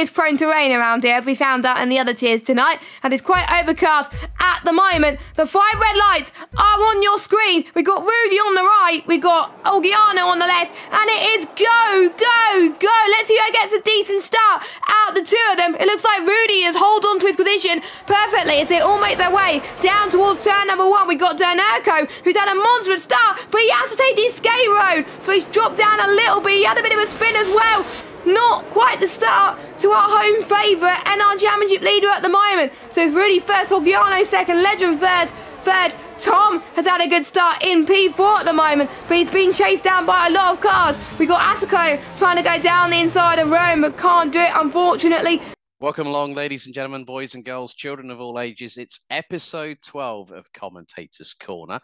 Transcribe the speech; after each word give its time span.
Is 0.00 0.08
prone 0.08 0.38
to 0.38 0.46
rain 0.46 0.72
around 0.72 1.04
here, 1.04 1.14
as 1.14 1.26
we 1.26 1.34
found 1.34 1.66
out 1.66 1.76
in 1.76 1.90
the 1.90 1.98
other 1.98 2.14
tiers 2.14 2.40
tonight, 2.40 2.78
and 3.02 3.12
it's 3.12 3.20
quite 3.20 3.44
overcast 3.60 4.10
at 4.40 4.64
the 4.64 4.72
moment. 4.72 5.20
The 5.36 5.44
five 5.44 5.74
red 5.74 5.94
lights 6.08 6.32
are 6.56 6.80
on 6.88 7.02
your 7.02 7.18
screen. 7.18 7.66
We've 7.74 7.84
got 7.84 8.00
Rudy 8.00 8.36
on 8.36 8.54
the 8.54 8.62
right, 8.62 9.02
we've 9.06 9.20
got 9.20 9.62
Olgiano 9.62 10.24
on 10.24 10.38
the 10.38 10.46
left, 10.46 10.72
and 10.90 11.04
it 11.04 11.22
is 11.36 11.44
go, 11.52 12.08
go, 12.16 12.74
go. 12.80 12.98
Let's 13.10 13.28
see 13.28 13.36
who 13.36 13.52
gets 13.52 13.74
a 13.74 13.82
decent 13.82 14.22
start 14.22 14.62
out 14.88 15.14
the 15.14 15.22
two 15.22 15.44
of 15.50 15.58
them. 15.58 15.74
It 15.74 15.84
looks 15.84 16.02
like 16.02 16.26
Rudy 16.26 16.62
has 16.62 16.76
hold 16.76 17.04
on 17.04 17.18
to 17.20 17.26
his 17.26 17.36
position 17.36 17.82
perfectly 18.06 18.64
as 18.64 18.70
they 18.70 18.80
all 18.80 19.02
make 19.02 19.18
their 19.18 19.30
way 19.30 19.60
down 19.82 20.08
towards 20.08 20.42
turn 20.42 20.68
number 20.68 20.88
one. 20.88 21.08
We've 21.08 21.20
got 21.20 21.36
Dernerko, 21.36 22.08
who's 22.24 22.38
had 22.38 22.48
a 22.48 22.54
monstrous 22.54 23.02
start, 23.02 23.38
but 23.50 23.60
he 23.60 23.68
has 23.68 23.90
to 23.90 23.96
take 23.96 24.16
the 24.16 24.22
escape 24.32 24.70
road, 24.72 25.04
so 25.20 25.32
he's 25.32 25.44
dropped 25.52 25.76
down 25.76 26.00
a 26.00 26.08
little 26.08 26.40
bit. 26.40 26.56
He 26.56 26.64
had 26.64 26.78
a 26.78 26.82
bit 26.82 26.94
of 26.94 27.00
a 27.00 27.06
spin 27.06 27.36
as 27.36 27.48
well 27.48 27.84
not 28.34 28.64
quite 28.70 29.00
the 29.00 29.08
start 29.08 29.58
to 29.78 29.90
our 29.90 30.08
home 30.08 30.42
favourite 30.44 31.02
and 31.06 31.20
our 31.20 31.36
championship 31.36 31.82
leader 31.82 32.08
at 32.08 32.22
the 32.22 32.28
moment. 32.28 32.72
So 32.90 33.02
it's 33.02 33.14
Rudy 33.14 33.40
first, 33.40 33.70
Hogiano 33.70 34.24
second, 34.24 34.62
Legend 34.62 34.98
first, 34.98 35.32
third. 35.62 35.94
Tom 36.18 36.60
has 36.74 36.86
had 36.86 37.00
a 37.00 37.08
good 37.08 37.24
start 37.24 37.62
in 37.62 37.86
P4 37.86 38.40
at 38.40 38.44
the 38.44 38.52
moment, 38.52 38.90
but 39.08 39.16
he's 39.16 39.30
been 39.30 39.52
chased 39.52 39.84
down 39.84 40.04
by 40.04 40.26
a 40.26 40.30
lot 40.30 40.52
of 40.52 40.60
cars. 40.60 40.98
We 41.18 41.26
got 41.26 41.56
Asako 41.56 41.98
trying 42.18 42.36
to 42.36 42.42
go 42.42 42.60
down 42.60 42.90
the 42.90 43.00
inside 43.00 43.38
of 43.38 43.50
Rome, 43.50 43.80
but 43.80 43.96
can't 43.96 44.30
do 44.30 44.38
it, 44.38 44.50
unfortunately. 44.54 45.40
Welcome 45.80 46.06
along, 46.06 46.34
ladies 46.34 46.66
and 46.66 46.74
gentlemen, 46.74 47.04
boys 47.04 47.34
and 47.34 47.42
girls, 47.42 47.72
children 47.72 48.10
of 48.10 48.20
all 48.20 48.38
ages. 48.38 48.76
It's 48.76 49.00
episode 49.08 49.78
12 49.82 50.30
of 50.30 50.52
Commentator's 50.52 51.32
Corner. 51.32 51.80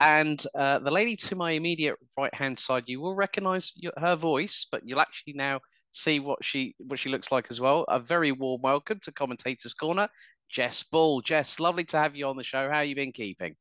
And 0.00 0.44
uh, 0.54 0.80
the 0.80 0.90
lady 0.90 1.16
to 1.16 1.34
my 1.34 1.52
immediate 1.52 1.96
right 2.18 2.34
hand 2.34 2.58
side, 2.58 2.84
you 2.88 3.00
will 3.00 3.14
recognize 3.14 3.72
her 3.96 4.16
voice, 4.16 4.66
but 4.70 4.82
you'll 4.84 5.00
actually 5.00 5.32
now 5.32 5.60
see 5.92 6.20
what 6.20 6.44
she 6.44 6.74
what 6.78 6.98
she 6.98 7.08
looks 7.08 7.32
like 7.32 7.46
as 7.50 7.60
well. 7.60 7.84
A 7.88 7.98
very 7.98 8.32
warm 8.32 8.62
welcome 8.62 9.00
to 9.00 9.12
Commentators 9.12 9.74
Corner, 9.74 10.08
Jess 10.48 10.82
Ball. 10.82 11.20
Jess, 11.20 11.60
lovely 11.60 11.84
to 11.84 11.98
have 11.98 12.16
you 12.16 12.26
on 12.26 12.36
the 12.36 12.44
show. 12.44 12.68
How 12.70 12.80
you 12.80 12.94
been 12.94 13.12
keeping? 13.12 13.56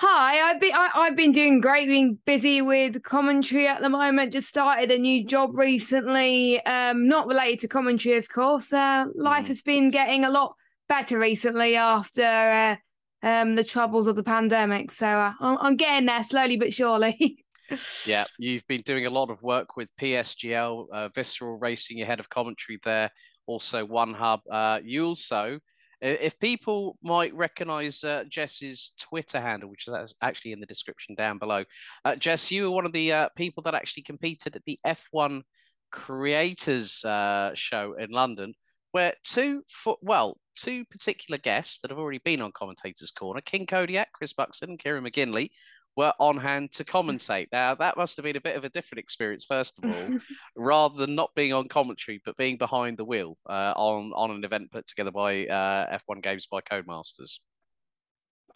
Hi, 0.00 0.48
I've 0.48 0.60
been 0.60 0.74
I, 0.74 1.06
have 1.06 1.16
been 1.16 1.32
doing 1.32 1.60
great. 1.60 1.88
Being 1.88 2.18
busy 2.24 2.62
with 2.62 3.02
commentary 3.02 3.66
at 3.66 3.80
the 3.80 3.88
moment. 3.88 4.32
Just 4.32 4.48
started 4.48 4.92
a 4.92 4.98
new 4.98 5.24
job 5.24 5.56
recently. 5.56 6.64
Um, 6.64 7.08
not 7.08 7.26
related 7.26 7.60
to 7.60 7.68
commentary, 7.68 8.16
of 8.16 8.28
course. 8.28 8.72
Uh, 8.72 9.06
life 9.16 9.46
mm. 9.46 9.48
has 9.48 9.62
been 9.62 9.90
getting 9.90 10.24
a 10.24 10.30
lot 10.30 10.54
better 10.88 11.18
recently 11.18 11.74
after 11.74 12.22
uh, 12.22 12.76
um 13.24 13.56
the 13.56 13.64
troubles 13.64 14.06
of 14.06 14.14
the 14.14 14.22
pandemic. 14.22 14.92
So 14.92 15.08
uh, 15.08 15.32
I'm, 15.40 15.58
I'm 15.60 15.76
getting 15.76 16.06
there 16.06 16.22
slowly 16.22 16.56
but 16.56 16.72
surely. 16.72 17.44
yeah, 18.06 18.24
you've 18.38 18.66
been 18.66 18.82
doing 18.82 19.06
a 19.06 19.10
lot 19.10 19.30
of 19.30 19.42
work 19.42 19.76
with 19.76 19.94
PSGL, 19.96 20.86
uh, 20.92 21.08
Visceral 21.14 21.58
Racing, 21.58 21.98
your 21.98 22.06
head 22.06 22.20
of 22.20 22.28
commentary 22.28 22.78
there, 22.84 23.10
also 23.46 23.84
One 23.84 24.14
Hub. 24.14 24.40
Uh, 24.50 24.80
you 24.82 25.06
also, 25.06 25.58
if 26.00 26.38
people 26.38 26.96
might 27.02 27.34
recognize 27.34 28.04
uh, 28.04 28.24
Jess's 28.28 28.92
Twitter 29.00 29.40
handle, 29.40 29.68
which 29.68 29.88
is 29.88 30.14
actually 30.22 30.52
in 30.52 30.60
the 30.60 30.66
description 30.66 31.14
down 31.14 31.38
below, 31.38 31.64
uh, 32.04 32.16
Jess, 32.16 32.50
you 32.50 32.64
were 32.64 32.70
one 32.70 32.86
of 32.86 32.92
the 32.92 33.12
uh, 33.12 33.28
people 33.36 33.62
that 33.64 33.74
actually 33.74 34.04
competed 34.04 34.54
at 34.54 34.64
the 34.64 34.78
F1 34.86 35.42
Creators 35.90 37.04
uh, 37.04 37.50
show 37.54 37.94
in 37.98 38.10
London, 38.10 38.54
where 38.92 39.14
two, 39.24 39.62
well, 40.02 40.38
two 40.56 40.84
particular 40.84 41.38
guests 41.38 41.78
that 41.80 41.90
have 41.90 41.98
already 41.98 42.20
been 42.24 42.42
on 42.42 42.52
Commentators 42.52 43.10
Corner, 43.10 43.40
King 43.40 43.66
Kodiak, 43.66 44.12
Chris 44.12 44.32
Buxton, 44.32 44.70
and 44.70 44.78
Kieran 44.78 45.04
McGinley, 45.04 45.50
were 45.98 46.12
on 46.20 46.36
hand 46.36 46.70
to 46.70 46.84
commentate. 46.84 47.48
Now, 47.50 47.74
that 47.74 47.96
must 47.96 48.16
have 48.16 48.22
been 48.22 48.36
a 48.36 48.40
bit 48.40 48.54
of 48.54 48.62
a 48.64 48.68
different 48.68 49.00
experience, 49.00 49.44
first 49.44 49.82
of 49.82 49.90
all, 49.90 50.18
rather 50.56 50.96
than 50.96 51.16
not 51.16 51.34
being 51.34 51.52
on 51.52 51.66
commentary, 51.66 52.22
but 52.24 52.36
being 52.36 52.56
behind 52.56 52.96
the 52.96 53.04
wheel 53.04 53.36
uh, 53.50 53.72
on, 53.74 54.12
on 54.14 54.30
an 54.30 54.44
event 54.44 54.70
put 54.70 54.86
together 54.86 55.10
by 55.10 55.44
uh, 55.48 55.98
F1 56.08 56.22
Games 56.22 56.46
by 56.46 56.60
Codemasters. 56.60 57.40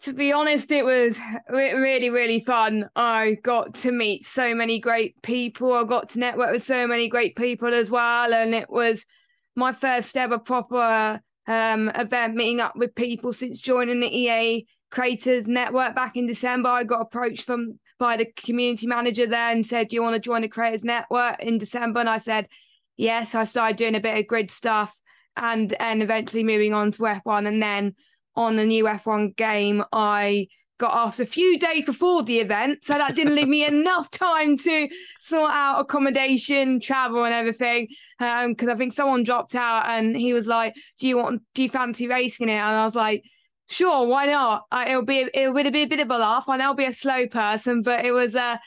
To 0.03 0.13
be 0.13 0.31
honest, 0.31 0.71
it 0.71 0.85
was 0.85 1.19
really, 1.49 2.09
really 2.09 2.39
fun. 2.39 2.89
I 2.95 3.37
got 3.43 3.75
to 3.75 3.91
meet 3.91 4.25
so 4.25 4.55
many 4.55 4.79
great 4.79 5.21
people. 5.21 5.73
I 5.73 5.83
got 5.83 6.09
to 6.09 6.19
network 6.19 6.53
with 6.53 6.63
so 6.63 6.87
many 6.87 7.09
great 7.09 7.35
people 7.35 7.73
as 7.73 7.91
well. 7.91 8.33
And 8.33 8.55
it 8.55 8.69
was 8.69 9.05
my 9.53 9.73
first 9.73 10.15
ever 10.15 10.39
proper 10.39 11.19
um, 11.47 11.89
event 11.89 12.35
meeting 12.35 12.61
up 12.61 12.77
with 12.77 12.95
people 12.95 13.33
since 13.33 13.59
joining 13.59 13.99
the 13.99 14.17
EA 14.17 14.65
creators 14.93 15.47
network 15.47 15.95
back 15.95 16.15
in 16.15 16.27
December. 16.27 16.69
I 16.69 16.83
got 16.83 17.01
approached 17.01 17.45
from 17.45 17.79
by 17.97 18.15
the 18.15 18.25
community 18.25 18.85
manager 18.85 19.25
there 19.25 19.51
and 19.51 19.65
said, 19.65 19.87
Do 19.87 19.95
you 19.95 20.03
want 20.03 20.13
to 20.13 20.19
join 20.19 20.43
the 20.43 20.47
creators 20.47 20.83
network 20.83 21.41
in 21.41 21.57
December? 21.57 21.99
And 21.99 22.09
I 22.09 22.19
said, 22.19 22.47
Yes. 22.95 23.33
I 23.33 23.45
started 23.45 23.77
doing 23.77 23.95
a 23.95 23.99
bit 23.99 24.17
of 24.17 24.27
grid 24.27 24.51
stuff 24.51 24.95
and 25.35 25.73
and 25.79 26.03
eventually 26.03 26.43
moving 26.43 26.75
on 26.75 26.91
to 26.91 27.03
F1. 27.03 27.47
And 27.47 27.61
then 27.61 27.95
on 28.35 28.55
the 28.55 28.65
new 28.65 28.85
F1 28.85 29.35
game, 29.35 29.83
I 29.91 30.47
got 30.77 30.95
asked 30.95 31.19
a 31.19 31.25
few 31.25 31.57
days 31.57 31.85
before 31.85 32.21
the 32.21 32.39
event. 32.39 32.85
So 32.85 32.93
that 32.93 33.15
didn't 33.15 33.35
leave 33.35 33.47
me 33.47 33.65
enough 33.75 34.11
time 34.11 34.57
to 34.57 34.89
sort 35.19 35.51
out 35.51 35.79
accommodation, 35.79 36.79
travel, 36.79 37.23
and 37.25 37.33
everything. 37.33 37.87
Because 38.19 38.67
um, 38.67 38.69
I 38.69 38.75
think 38.75 38.93
someone 38.93 39.23
dropped 39.23 39.55
out 39.55 39.89
and 39.89 40.15
he 40.15 40.33
was 40.33 40.45
like, 40.45 40.75
Do 40.99 41.07
you 41.07 41.17
want, 41.17 41.41
do 41.55 41.63
you 41.63 41.69
fancy 41.69 42.07
racing 42.07 42.49
it? 42.49 42.53
And 42.53 42.75
I 42.75 42.85
was 42.85 42.95
like, 42.95 43.23
Sure, 43.69 44.05
why 44.05 44.25
not? 44.25 44.65
Uh, 44.71 44.85
it'll 44.87 45.05
be 45.05 45.29
it 45.33 45.53
would 45.53 45.71
be 45.71 45.83
a 45.83 45.87
bit 45.87 45.99
of 45.99 46.11
a 46.11 46.17
laugh. 46.17 46.45
I 46.47 46.57
know 46.57 46.65
I'll 46.65 46.73
be 46.73 46.85
a 46.85 46.93
slow 46.93 47.27
person, 47.27 47.81
but 47.81 48.05
it 48.05 48.11
was 48.11 48.35
uh, 48.35 48.57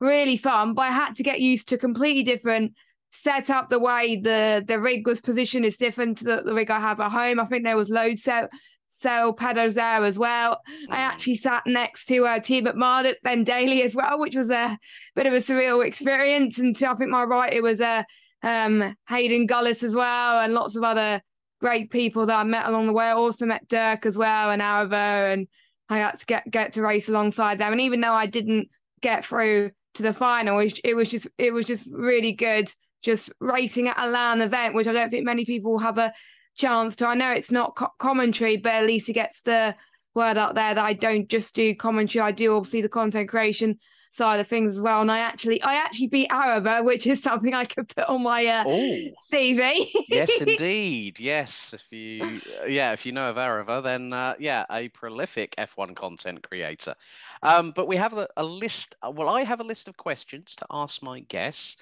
really 0.00 0.36
fun. 0.36 0.74
But 0.74 0.82
I 0.82 0.90
had 0.90 1.16
to 1.16 1.22
get 1.22 1.40
used 1.40 1.68
to 1.68 1.76
a 1.76 1.78
completely 1.78 2.22
different 2.22 2.74
setup. 3.12 3.68
The 3.68 3.78
way 3.78 4.16
the 4.16 4.64
the 4.66 4.80
rig 4.80 5.06
was 5.06 5.20
positioned 5.20 5.64
is 5.64 5.76
different 5.76 6.18
to 6.18 6.24
the, 6.24 6.42
the 6.44 6.54
rig 6.54 6.70
I 6.70 6.80
have 6.80 7.00
at 7.00 7.12
home. 7.12 7.40
I 7.40 7.46
think 7.46 7.64
there 7.64 7.76
was 7.76 7.90
load 7.90 8.18
set 8.18 8.50
cell 8.88 9.32
pedals 9.32 9.76
there 9.76 10.04
as 10.04 10.18
well. 10.18 10.60
I 10.90 10.96
mm. 10.96 10.98
actually 10.98 11.36
sat 11.36 11.62
next 11.66 12.04
to 12.06 12.26
uh, 12.26 12.38
T 12.38 12.60
McMahon 12.60 13.14
Ben 13.22 13.44
Daly 13.44 13.82
as 13.82 13.94
well, 13.94 14.18
which 14.18 14.36
was 14.36 14.50
a 14.50 14.78
bit 15.14 15.26
of 15.26 15.32
a 15.32 15.38
surreal 15.38 15.84
experience. 15.84 16.58
And 16.58 16.76
to, 16.76 16.90
I 16.90 16.94
think 16.94 17.10
my 17.10 17.24
right 17.24 17.52
it 17.52 17.62
was 17.62 17.80
uh, 17.80 18.02
um, 18.42 18.94
Hayden 19.08 19.46
Gullis 19.46 19.82
as 19.82 19.94
well, 19.94 20.40
and 20.40 20.52
lots 20.52 20.76
of 20.76 20.84
other 20.84 21.22
great 21.60 21.90
people 21.90 22.26
that 22.26 22.36
I 22.36 22.44
met 22.44 22.66
along 22.66 22.86
the 22.86 22.92
way. 22.92 23.06
I 23.06 23.12
also 23.12 23.46
met 23.46 23.68
Dirk 23.68 24.06
as 24.06 24.16
well 24.16 24.50
and 24.50 24.62
Aarava, 24.62 25.32
and 25.32 25.46
I 25.88 25.98
had 25.98 26.18
to 26.18 26.26
get 26.26 26.50
get 26.50 26.72
to 26.74 26.82
race 26.82 27.08
alongside 27.08 27.58
them. 27.58 27.72
And 27.72 27.80
even 27.80 28.00
though 28.00 28.12
I 28.12 28.26
didn't 28.26 28.68
get 29.00 29.24
through 29.24 29.70
to 29.94 30.02
the 30.02 30.12
final, 30.12 30.58
it 30.58 30.94
was 30.94 31.08
just 31.10 31.28
it 31.38 31.52
was 31.52 31.66
just 31.66 31.86
really 31.90 32.32
good. 32.32 32.72
Just 33.02 33.30
racing 33.40 33.88
at 33.88 33.98
a 33.98 34.10
LAN 34.10 34.42
event, 34.42 34.74
which 34.74 34.86
I 34.86 34.92
don't 34.92 35.08
think 35.10 35.24
many 35.24 35.46
people 35.46 35.78
have 35.78 35.96
a 35.96 36.12
chance 36.54 36.96
to. 36.96 37.06
I 37.06 37.14
know 37.14 37.30
it's 37.30 37.50
not 37.50 37.74
co- 37.74 37.88
commentary, 37.98 38.58
but 38.58 38.74
at 38.74 38.86
least 38.86 39.08
it 39.08 39.14
gets 39.14 39.40
the 39.40 39.74
word 40.14 40.36
out 40.36 40.54
there 40.54 40.74
that 40.74 40.84
I 40.84 40.92
don't 40.92 41.26
just 41.28 41.54
do 41.54 41.74
commentary. 41.74 42.22
I 42.22 42.32
do 42.32 42.54
obviously 42.56 42.82
the 42.82 42.90
content 42.90 43.30
creation 43.30 43.78
side 44.10 44.40
of 44.40 44.48
things 44.48 44.76
as 44.76 44.82
well. 44.82 45.00
And 45.00 45.10
I 45.10 45.20
actually, 45.20 45.62
I 45.62 45.74
actually 45.74 46.08
beat 46.08 46.30
Aarava, 46.30 46.84
which 46.84 47.06
is 47.06 47.22
something 47.22 47.54
I 47.54 47.64
could 47.64 47.88
put 47.88 48.04
on 48.06 48.22
my 48.22 48.44
uh, 48.44 48.64
CV. 48.64 49.86
yes, 50.08 50.40
indeed. 50.40 51.18
Yes, 51.18 51.72
if 51.74 51.92
you, 51.92 52.40
uh, 52.62 52.66
yeah, 52.66 52.92
if 52.92 53.06
you 53.06 53.12
know 53.12 53.30
of 53.30 53.36
Aarava, 53.36 53.82
then 53.82 54.12
uh, 54.12 54.34
yeah, 54.38 54.64
a 54.70 54.88
prolific 54.88 55.54
F1 55.56 55.94
content 55.94 56.42
creator. 56.42 56.94
Um, 57.42 57.70
but 57.70 57.86
we 57.86 57.96
have 57.96 58.12
a, 58.12 58.28
a, 58.36 58.44
list. 58.44 58.96
Uh, 59.02 59.10
well, 59.10 59.28
I 59.28 59.42
have 59.42 59.60
a 59.60 59.64
list 59.64 59.88
of 59.88 59.96
questions 59.96 60.56
to 60.56 60.66
ask 60.70 61.02
my 61.02 61.20
guests. 61.20 61.76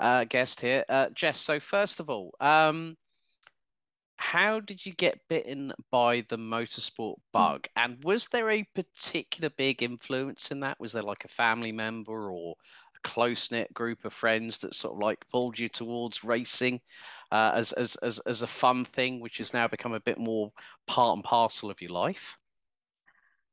Uh, 0.00 0.24
guest 0.24 0.60
here, 0.60 0.84
uh, 0.88 1.10
Jess. 1.10 1.38
So 1.38 1.60
first 1.60 2.00
of 2.00 2.08
all, 2.08 2.34
um, 2.40 2.96
how 4.16 4.60
did 4.60 4.86
you 4.86 4.92
get 4.92 5.20
bitten 5.28 5.72
by 5.90 6.24
the 6.28 6.38
motorsport 6.38 7.16
hmm. 7.16 7.32
bug? 7.32 7.66
And 7.76 8.02
was 8.04 8.26
there 8.28 8.50
a 8.50 8.66
particular 8.74 9.50
big 9.50 9.82
influence 9.82 10.50
in 10.50 10.60
that? 10.60 10.80
Was 10.80 10.92
there 10.92 11.02
like 11.02 11.24
a 11.24 11.28
family 11.28 11.72
member 11.72 12.30
or 12.30 12.54
a 12.96 13.08
close 13.08 13.50
knit 13.50 13.72
group 13.74 14.04
of 14.04 14.12
friends 14.12 14.58
that 14.58 14.74
sort 14.74 14.94
of 14.94 15.02
like 15.02 15.28
pulled 15.30 15.58
you 15.58 15.68
towards 15.68 16.24
racing 16.24 16.80
uh, 17.30 17.52
as, 17.54 17.72
as, 17.72 17.96
as, 17.96 18.18
as 18.20 18.42
a 18.42 18.46
fun 18.46 18.84
thing, 18.84 19.20
which 19.20 19.38
has 19.38 19.52
now 19.52 19.68
become 19.68 19.92
a 19.92 20.00
bit 20.00 20.18
more 20.18 20.52
part 20.86 21.16
and 21.16 21.24
parcel 21.24 21.70
of 21.70 21.80
your 21.80 21.92
life? 21.92 22.38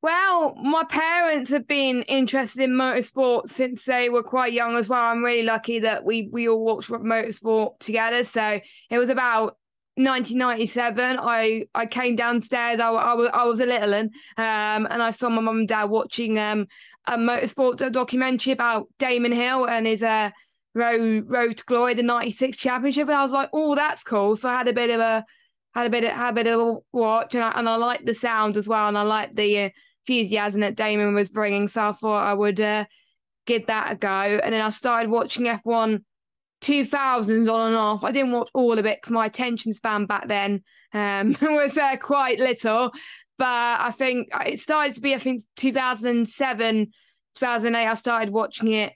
Well, 0.01 0.55
my 0.55 0.85
parents 0.85 1.51
have 1.51 1.67
been 1.67 2.03
interested 2.03 2.63
in 2.63 2.71
motorsport 2.71 3.49
since 3.49 3.83
they 3.83 4.07
were 4.07 4.23
quite 4.23 4.53
young 4.53 4.77
as 4.77 4.87
well. 4.87 5.01
I'm 5.01 5.25
really 5.25 5.43
lucky 5.43 5.79
that 5.79 6.05
we 6.05 6.29
we 6.31 6.47
all 6.47 6.63
watched 6.63 6.89
motorsport 6.89 7.79
together. 7.79 8.23
So 8.23 8.61
it 8.89 8.97
was 8.97 9.09
about 9.09 9.57
1997 10.03 11.19
i 11.21 11.65
i 11.75 11.85
came 11.85 12.15
downstairs 12.15 12.79
i, 12.79 12.89
I, 12.89 13.13
was, 13.13 13.29
I 13.33 13.45
was 13.45 13.59
a 13.59 13.65
little 13.65 13.91
one 13.91 14.09
um, 14.37 14.87
and 14.89 15.03
i 15.03 15.11
saw 15.11 15.29
my 15.29 15.41
mum 15.41 15.59
and 15.59 15.67
dad 15.67 15.85
watching 15.85 16.39
um, 16.39 16.67
a 17.05 17.17
motorsport 17.17 17.91
documentary 17.91 18.53
about 18.53 18.87
damon 18.97 19.31
hill 19.31 19.67
and 19.67 19.85
his 19.85 20.01
uh 20.03 20.31
road 20.73 21.25
road 21.27 21.57
to 21.57 21.63
glory 21.65 21.95
the 21.95 22.03
96 22.03 22.55
championship 22.57 23.07
and 23.07 23.17
i 23.17 23.23
was 23.23 23.31
like 23.31 23.49
oh 23.53 23.75
that's 23.75 24.03
cool. 24.03 24.35
So 24.35 24.49
i 24.49 24.57
had 24.57 24.67
a 24.67 24.73
bit 24.73 24.89
of 24.89 24.99
a 24.99 25.25
had 25.73 25.87
a 25.87 25.89
bit 25.89 26.03
of 26.03 26.11
had 26.11 26.37
a 26.37 26.53
of 26.53 26.59
a 26.59 26.75
watch 26.91 27.35
and 27.35 27.43
i, 27.43 27.51
and 27.55 27.67
I 27.67 27.75
liked 27.75 28.05
the 28.05 28.13
sound 28.13 28.57
as 28.57 28.67
well 28.67 28.87
and 28.87 28.97
i 28.97 29.01
liked 29.01 29.35
the 29.35 29.71
enthusiasm 30.07 30.61
that 30.61 30.75
damon 30.75 31.13
was 31.13 31.29
bringing 31.29 31.67
so 31.67 31.89
i 31.89 31.91
thought 31.91 32.25
i 32.25 32.33
would 32.33 32.59
uh, 32.59 32.85
give 33.45 33.67
that 33.67 33.91
a 33.91 33.95
go 33.95 34.07
and 34.07 34.53
then 34.53 34.61
i 34.61 34.69
started 34.69 35.09
watching 35.09 35.45
f1 35.45 36.03
2000s 36.61 37.51
on 37.51 37.67
and 37.67 37.75
off. 37.75 38.03
I 38.03 38.11
didn't 38.11 38.31
watch 38.31 38.49
all 38.53 38.77
of 38.77 38.85
it 38.85 38.99
because 39.01 39.11
my 39.11 39.25
attention 39.25 39.73
span 39.73 40.05
back 40.05 40.27
then 40.27 40.63
um, 40.93 41.35
was 41.41 41.77
uh, 41.77 41.97
quite 41.97 42.39
little. 42.39 42.91
But 43.37 43.79
I 43.79 43.91
think 43.91 44.29
it 44.45 44.59
started 44.59 44.95
to 44.95 45.01
be, 45.01 45.15
I 45.15 45.17
think, 45.17 45.43
2007, 45.55 46.91
2008. 47.35 47.87
I 47.87 47.93
started 47.95 48.33
watching 48.33 48.73
it 48.73 48.93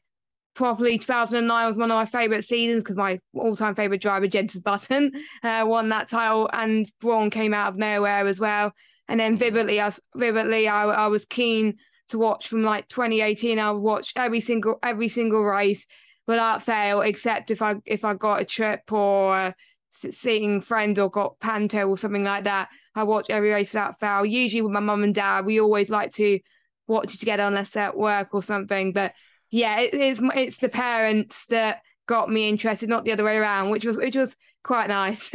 properly. 0.54 0.98
2009 0.98 1.68
was 1.68 1.77
one 1.77 1.92
of 1.92 1.95
my 1.95 2.06
favourite 2.06 2.44
seasons 2.44 2.83
because 2.83 2.98
my 2.98 3.19
all 3.33 3.56
time 3.56 3.75
favourite 3.75 4.01
driver, 4.01 4.27
Jenson 4.27 4.62
Button, 4.62 5.12
uh, 5.44 5.63
won 5.65 5.89
that 5.89 6.10
title, 6.10 6.50
and 6.51 6.92
Braun 7.00 7.30
came 7.30 7.54
out 7.54 7.69
of 7.69 7.77
nowhere 7.77 8.27
as 8.27 8.39
well. 8.39 8.74
And 9.07 9.19
then 9.19 9.38
vividly, 9.38 9.80
I 9.80 9.88
was, 9.88 10.00
vividly, 10.15 10.68
I, 10.68 10.86
I 10.86 11.07
was 11.07 11.25
keen 11.25 11.75
to 12.10 12.18
watch 12.18 12.48
from 12.48 12.63
like 12.63 12.88
2018. 12.89 13.60
I 13.60 13.71
would 13.71 13.80
watch 13.80 14.12
every 14.15 14.39
single 14.39 14.77
every 14.83 15.07
single 15.07 15.44
race 15.44 15.86
without 16.28 16.64
fail, 16.64 17.02
except 17.02 17.52
if 17.52 17.62
I 17.62 17.75
if 17.86 18.06
I 18.06 18.14
got 18.14 18.42
a 18.42 18.46
trip 18.46 18.92
or 18.92 19.56
seeing 19.90 20.60
friends 20.62 20.98
or 20.98 21.10
got 21.10 21.40
panto 21.40 21.88
or 21.88 21.98
something 21.98 22.24
like 22.24 22.46
that. 22.46 22.70
I 22.96 23.04
watch 23.04 23.28
every 23.30 23.52
race 23.52 23.74
without 23.74 24.00
fail. 24.00 24.25
Usually 24.25 24.62
with 24.62 24.72
my 24.72 24.80
mum 24.80 25.04
and 25.04 25.14
dad, 25.14 25.46
we 25.46 25.60
always 25.60 25.90
like 25.90 26.12
to 26.14 26.40
watch 26.88 27.14
it 27.14 27.20
together 27.20 27.44
unless 27.44 27.72
they're 27.72 27.86
at 27.86 27.98
work 27.98 28.30
or 28.34 28.42
something. 28.42 28.92
But 28.92 29.14
yeah, 29.52 29.80
it, 29.80 29.94
it's 29.94 30.22
it's 30.36 30.58
the 30.58 30.70
parents 30.70 31.46
that 31.48 31.81
got 32.08 32.30
me 32.30 32.50
interested, 32.50 32.90
not 32.90 33.06
the 33.06 33.12
other 33.12 33.24
way 33.24 33.38
around, 33.38 33.70
which 33.70 33.86
was 33.86 33.98
which 33.98 34.16
was 34.16 34.36
quite 34.64 34.90
nice. 34.90 35.31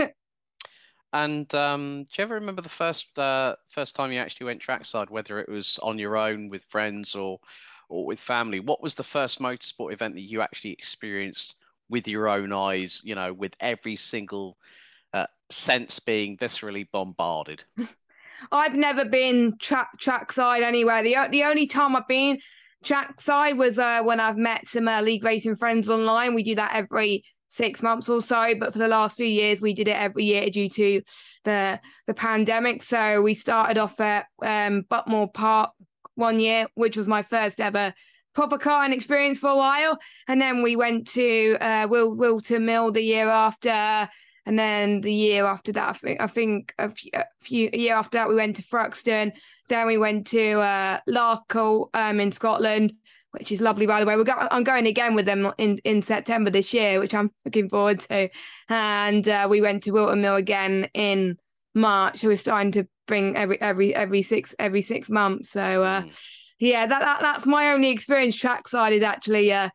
and 1.12 1.52
um, 1.55 2.05
do 2.05 2.08
you 2.19 2.25
ever 2.25 2.35
remember 2.35 2.62
the 2.62 2.69
first 2.69 3.17
uh, 3.19 3.55
first 3.69 3.94
time 3.94 4.12
you 4.12 4.19
actually 4.19 4.46
went 4.46 4.61
trackside, 4.61 5.11
whether 5.11 5.38
it 5.38 5.49
was 5.49 5.79
on 5.82 5.99
your 5.99 6.17
own 6.17 6.49
with 6.49 6.64
friends 6.64 7.14
or 7.14 7.38
or 7.88 8.06
with 8.06 8.20
family? 8.20 8.61
What 8.61 8.82
was 8.82 8.94
the 8.94 9.05
first 9.05 9.40
motorsport 9.40 9.93
event 9.93 10.14
that 10.14 10.23
you 10.23 10.40
actually 10.40 10.73
experienced 10.73 11.56
with 11.88 12.08
your 12.08 12.29
own 12.29 12.52
eyes? 12.52 13.02
You 13.05 13.14
know, 13.14 13.32
with 13.32 13.55
every 13.61 13.96
single 13.96 14.56
uh, 15.12 15.26
sense 15.50 15.99
being 15.99 16.37
viscerally 16.37 16.87
bombarded. 16.90 17.64
I've 18.52 18.75
never 18.75 19.05
been 19.05 19.56
track 19.58 19.99
trackside 19.99 20.62
anywhere. 20.62 21.02
The 21.02 21.17
the 21.31 21.44
only 21.44 21.67
time 21.67 21.96
I've 21.96 22.08
been 22.08 22.38
trackside 22.85 23.56
was 23.58 23.79
uh, 23.79 24.02
when 24.02 24.20
I've 24.20 24.37
met 24.37 24.69
some 24.69 24.88
uh, 24.88 25.02
league 25.02 25.25
racing 25.25 25.56
friends 25.56 25.90
online. 25.90 26.35
We 26.35 26.43
do 26.43 26.55
that 26.55 26.75
every 26.75 27.25
six 27.49 27.82
months 27.82 28.08
or 28.08 28.23
so, 28.23 28.55
but 28.58 28.73
for 28.73 28.79
the 28.79 28.88
last 28.88 29.17
few 29.17 29.26
years 29.26 29.61
we 29.61 29.75
did 29.75 29.88
it 29.88 29.96
every 29.96 30.25
year 30.25 30.49
due 30.50 30.69
to 30.69 31.02
the 31.44 31.81
the 32.06 32.14
pandemic. 32.14 32.82
So 32.82 33.23
we 33.23 33.35
started 33.35 33.79
off 33.79 34.00
at 34.00 34.26
um, 34.43 34.85
Buckmore 34.90 35.32
Park 35.32 35.73
one 36.18 36.40
year, 36.40 36.66
which 36.74 36.96
was 36.96 37.08
my 37.08 37.22
first 37.22 37.60
ever 37.60 37.94
proper 38.34 38.58
karting 38.58 38.92
experience 38.92 39.38
for 39.38 39.50
a 39.50 39.56
while, 39.56 39.98
and 40.28 40.40
then 40.40 40.62
we 40.62 40.76
went 40.76 41.08
to 41.08 41.56
uh, 41.60 41.86
Wil- 41.88 42.14
Wilton 42.14 42.66
Mill 42.66 42.92
the 42.92 43.02
year 43.02 43.28
after. 43.28 44.08
And 44.46 44.58
then 44.58 45.02
the 45.02 45.12
year 45.12 45.44
after 45.44 45.72
that, 45.72 45.88
I 45.88 45.92
think 45.92 46.22
I 46.22 46.26
think 46.26 46.74
a 46.78 46.88
few, 46.90 47.10
a 47.12 47.24
few 47.40 47.68
a 47.70 47.76
year 47.76 47.94
after 47.94 48.16
that, 48.16 48.30
we 48.30 48.34
went 48.34 48.56
to 48.56 48.62
Thruxton. 48.62 49.32
Then 49.68 49.86
we 49.86 49.98
went 49.98 50.26
to 50.28 50.60
uh, 50.60 51.00
Larkhall 51.06 51.90
um, 51.92 52.18
in 52.18 52.32
Scotland, 52.32 52.94
which 53.32 53.52
is 53.52 53.60
lovely, 53.60 53.84
by 53.84 54.00
the 54.00 54.06
way. 54.06 54.16
We're 54.16 54.24
go- 54.24 54.48
I'm 54.50 54.64
going 54.64 54.86
again 54.86 55.14
with 55.14 55.26
them 55.26 55.52
in, 55.58 55.78
in 55.84 56.00
September 56.00 56.48
this 56.48 56.72
year, 56.72 56.98
which 56.98 57.12
I'm 57.12 57.30
looking 57.44 57.68
forward 57.68 58.00
to. 58.08 58.30
And 58.70 59.28
uh, 59.28 59.48
we 59.50 59.60
went 59.60 59.82
to 59.82 59.90
Wilton 59.90 60.22
Mill 60.22 60.36
again 60.36 60.88
in 60.94 61.36
March. 61.78 62.19
So 62.19 62.28
we're 62.28 62.36
starting 62.36 62.72
to 62.72 62.86
bring 63.06 63.36
every 63.36 63.60
every 63.60 63.94
every 63.94 64.22
six 64.22 64.54
every 64.58 64.82
six 64.82 65.08
months. 65.08 65.50
So 65.50 65.82
uh, 65.82 66.02
mm. 66.02 66.19
yeah, 66.58 66.86
that, 66.86 67.00
that 67.00 67.20
that's 67.20 67.46
my 67.46 67.72
only 67.72 67.90
experience 67.90 68.36
trackside 68.36 68.92
is 68.92 69.02
actually 69.02 69.52
uh, 69.52 69.70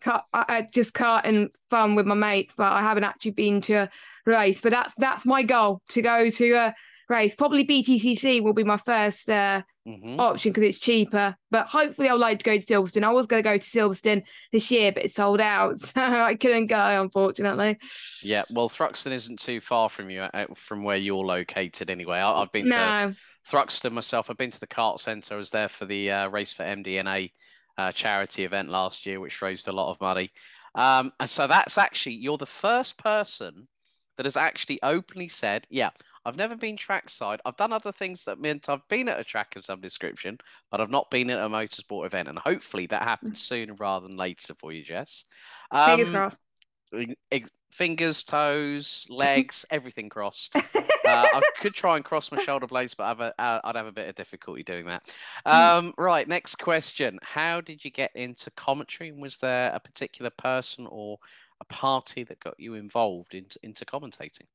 cut, 0.00 0.24
I, 0.32 0.66
just 0.72 0.94
karting 0.94 1.48
fun 1.70 1.94
with 1.94 2.06
my 2.06 2.14
mates, 2.14 2.54
but 2.56 2.72
I 2.72 2.82
haven't 2.82 3.04
actually 3.04 3.32
been 3.32 3.60
to 3.62 3.74
a 3.74 3.90
race. 4.24 4.60
But 4.60 4.70
that's 4.70 4.94
that's 4.96 5.26
my 5.26 5.42
goal 5.42 5.82
to 5.90 6.02
go 6.02 6.30
to 6.30 6.52
a 6.52 6.74
race. 7.08 7.34
Probably 7.34 7.66
BTCC 7.66 8.42
will 8.42 8.54
be 8.54 8.64
my 8.64 8.76
first 8.76 9.28
uh, 9.28 9.62
mm-hmm. 9.86 10.18
option 10.18 10.52
because 10.52 10.64
it's 10.64 10.78
cheaper. 10.78 11.36
But 11.50 11.66
hopefully, 11.66 12.08
I'd 12.08 12.14
like 12.14 12.40
to 12.40 12.44
go 12.44 12.58
to 12.58 12.64
Silverstone. 12.64 13.04
I 13.04 13.12
was 13.12 13.26
going 13.26 13.42
to 13.42 13.48
go 13.48 13.56
to 13.56 13.64
Silverstone 13.64 14.24
this 14.52 14.70
year, 14.70 14.92
but 14.92 15.04
it's 15.04 15.14
sold 15.14 15.40
out, 15.40 15.78
so 15.78 16.00
I 16.00 16.34
couldn't 16.34 16.66
go, 16.66 17.02
unfortunately. 17.02 17.78
Yeah, 18.22 18.44
well, 18.50 18.68
Thruxton 18.68 19.12
isn't 19.12 19.38
too 19.38 19.60
far 19.60 19.88
from 19.88 20.10
you, 20.10 20.22
uh, 20.22 20.46
from 20.54 20.82
where 20.82 20.96
you're 20.96 21.24
located, 21.24 21.90
anyway. 21.90 22.18
I, 22.18 22.40
have 22.40 22.52
been 22.52 22.68
no. 22.68 23.14
to 23.14 23.16
Thruxton 23.48 23.92
myself. 23.92 24.28
I've 24.28 24.36
been 24.36 24.50
to 24.50 24.60
the 24.60 24.66
kart 24.66 25.00
centre. 25.00 25.34
I 25.34 25.38
was 25.38 25.50
there 25.50 25.68
for 25.68 25.86
the 25.86 26.10
uh, 26.10 26.28
race 26.28 26.52
for 26.52 26.64
MDNA 26.64 27.30
uh, 27.78 27.92
charity 27.92 28.44
event 28.44 28.70
last 28.70 29.06
year, 29.06 29.20
which 29.20 29.42
raised 29.42 29.68
a 29.68 29.72
lot 29.72 29.90
of 29.90 30.00
money. 30.00 30.30
Um, 30.74 31.12
and 31.18 31.30
so 31.30 31.46
that's 31.46 31.78
actually 31.78 32.16
you're 32.16 32.36
the 32.36 32.46
first 32.46 32.98
person 32.98 33.68
that 34.16 34.26
has 34.26 34.36
actually 34.36 34.78
openly 34.82 35.28
said, 35.28 35.66
"Yeah, 35.70 35.90
I've 36.26 36.36
never 36.36 36.56
been 36.56 36.76
trackside. 36.76 37.40
I've 37.46 37.56
done 37.56 37.72
other 37.72 37.92
things 37.92 38.24
that 38.24 38.40
meant 38.40 38.68
I've 38.68 38.86
been 38.88 39.08
at 39.08 39.20
a 39.20 39.24
track 39.24 39.54
of 39.54 39.64
some 39.64 39.80
description, 39.80 40.38
but 40.72 40.80
I've 40.80 40.90
not 40.90 41.08
been 41.08 41.30
at 41.30 41.38
a 41.38 41.48
motorsport 41.48 42.04
event. 42.04 42.26
And 42.26 42.36
hopefully 42.36 42.86
that 42.88 43.04
happens 43.04 43.40
sooner 43.40 43.74
rather 43.74 44.08
than 44.08 44.16
later 44.16 44.54
for 44.54 44.72
you, 44.72 44.82
Jess. 44.82 45.24
Um, 45.70 45.90
fingers 45.90 46.10
crossed. 46.10 46.38
Fingers, 47.70 48.24
toes, 48.24 49.06
legs, 49.10 49.64
everything 49.70 50.08
crossed. 50.08 50.56
uh, 50.56 50.62
I 51.04 51.42
could 51.60 51.74
try 51.74 51.94
and 51.94 52.04
cross 52.04 52.32
my 52.32 52.42
shoulder 52.42 52.66
blades, 52.66 52.94
but 52.94 53.04
I've 53.04 53.20
a, 53.20 53.40
uh, 53.40 53.60
I'd 53.62 53.76
have 53.76 53.86
a 53.86 53.92
bit 53.92 54.08
of 54.08 54.16
difficulty 54.16 54.64
doing 54.64 54.86
that. 54.86 55.14
Hmm. 55.46 55.52
Um, 55.52 55.94
right, 55.96 56.26
next 56.26 56.56
question. 56.56 57.20
How 57.22 57.60
did 57.60 57.84
you 57.84 57.92
get 57.92 58.10
into 58.16 58.50
commentary? 58.50 59.12
Was 59.12 59.36
there 59.36 59.70
a 59.72 59.78
particular 59.78 60.30
person 60.30 60.88
or 60.90 61.18
a 61.60 61.64
party 61.66 62.24
that 62.24 62.40
got 62.40 62.58
you 62.58 62.74
involved 62.74 63.34
into, 63.34 63.60
into 63.62 63.84
commentating? 63.84 64.46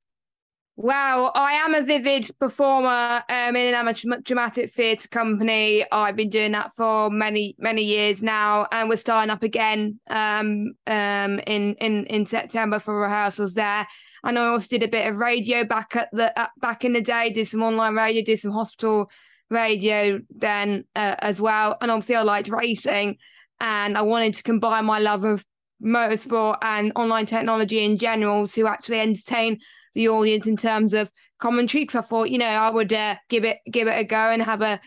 Wow, 0.78 1.32
I 1.36 1.54
am 1.54 1.76
a 1.76 1.84
vivid 1.84 2.30
performer 2.40 3.24
um, 3.30 3.56
in 3.56 3.68
an 3.68 3.76
amateur 3.76 4.18
dramatic 4.24 4.74
theatre 4.74 5.10
company. 5.10 5.86
I've 5.92 6.16
been 6.16 6.30
doing 6.30 6.54
that 6.54 6.74
for 6.74 7.10
many, 7.12 7.56
many 7.60 7.84
years 7.84 8.24
now, 8.24 8.68
and 8.72 8.88
we're 8.88 8.96
starting 8.96 9.30
up 9.30 9.44
again 9.44 10.00
um, 10.10 10.72
um, 10.88 11.40
in 11.46 11.76
in 11.76 12.06
in 12.06 12.26
September 12.26 12.80
for 12.80 13.00
rehearsals 13.00 13.54
there. 13.54 13.86
And 14.24 14.40
I 14.40 14.48
also 14.48 14.68
did 14.70 14.84
a 14.84 14.92
bit 14.92 15.08
of 15.08 15.18
radio 15.18 15.66
back 15.66 15.96
at 15.96 16.10
the 16.14 16.38
uh, 16.40 16.48
back 16.62 16.86
in 16.86 16.94
the 16.94 17.02
day. 17.02 17.30
Did 17.32 17.50
some 17.50 17.64
online 17.64 17.96
radio, 17.96 18.24
did 18.24 18.40
some 18.40 18.52
hospital 18.52 19.12
radio 19.50 20.20
then 20.30 20.86
uh, 20.96 21.16
as 21.20 21.42
well. 21.42 21.78
And 21.82 21.92
obviously, 21.92 22.16
I 22.16 22.24
liked 22.24 22.48
racing, 22.48 23.18
and 23.60 23.98
I 23.98 24.04
wanted 24.04 24.36
to 24.36 24.44
combine 24.44 24.86
my 24.86 25.00
love 25.00 25.26
of 25.26 25.46
motorsport 25.84 26.60
and 26.62 26.94
online 26.96 27.26
technology 27.26 27.84
in 27.84 27.98
general 27.98 28.48
to 28.48 28.68
actually 28.68 29.02
entertain 29.02 29.60
the 29.94 30.10
audience 30.10 30.48
in 30.48 30.58
terms 30.58 30.94
of 30.94 31.12
commentary 31.40 31.84
because 31.84 31.96
I 31.96 32.02
thought, 32.02 32.30
you 32.30 32.38
know, 32.38 32.46
I 32.46 32.70
would 32.70 32.94
uh, 32.94 33.16
give 33.30 33.44
it 33.44 33.58
give 33.70 33.88
it 33.88 33.98
a 33.98 34.04
go 34.04 34.16
and 34.16 34.42
have 34.42 34.62
a 34.62 34.80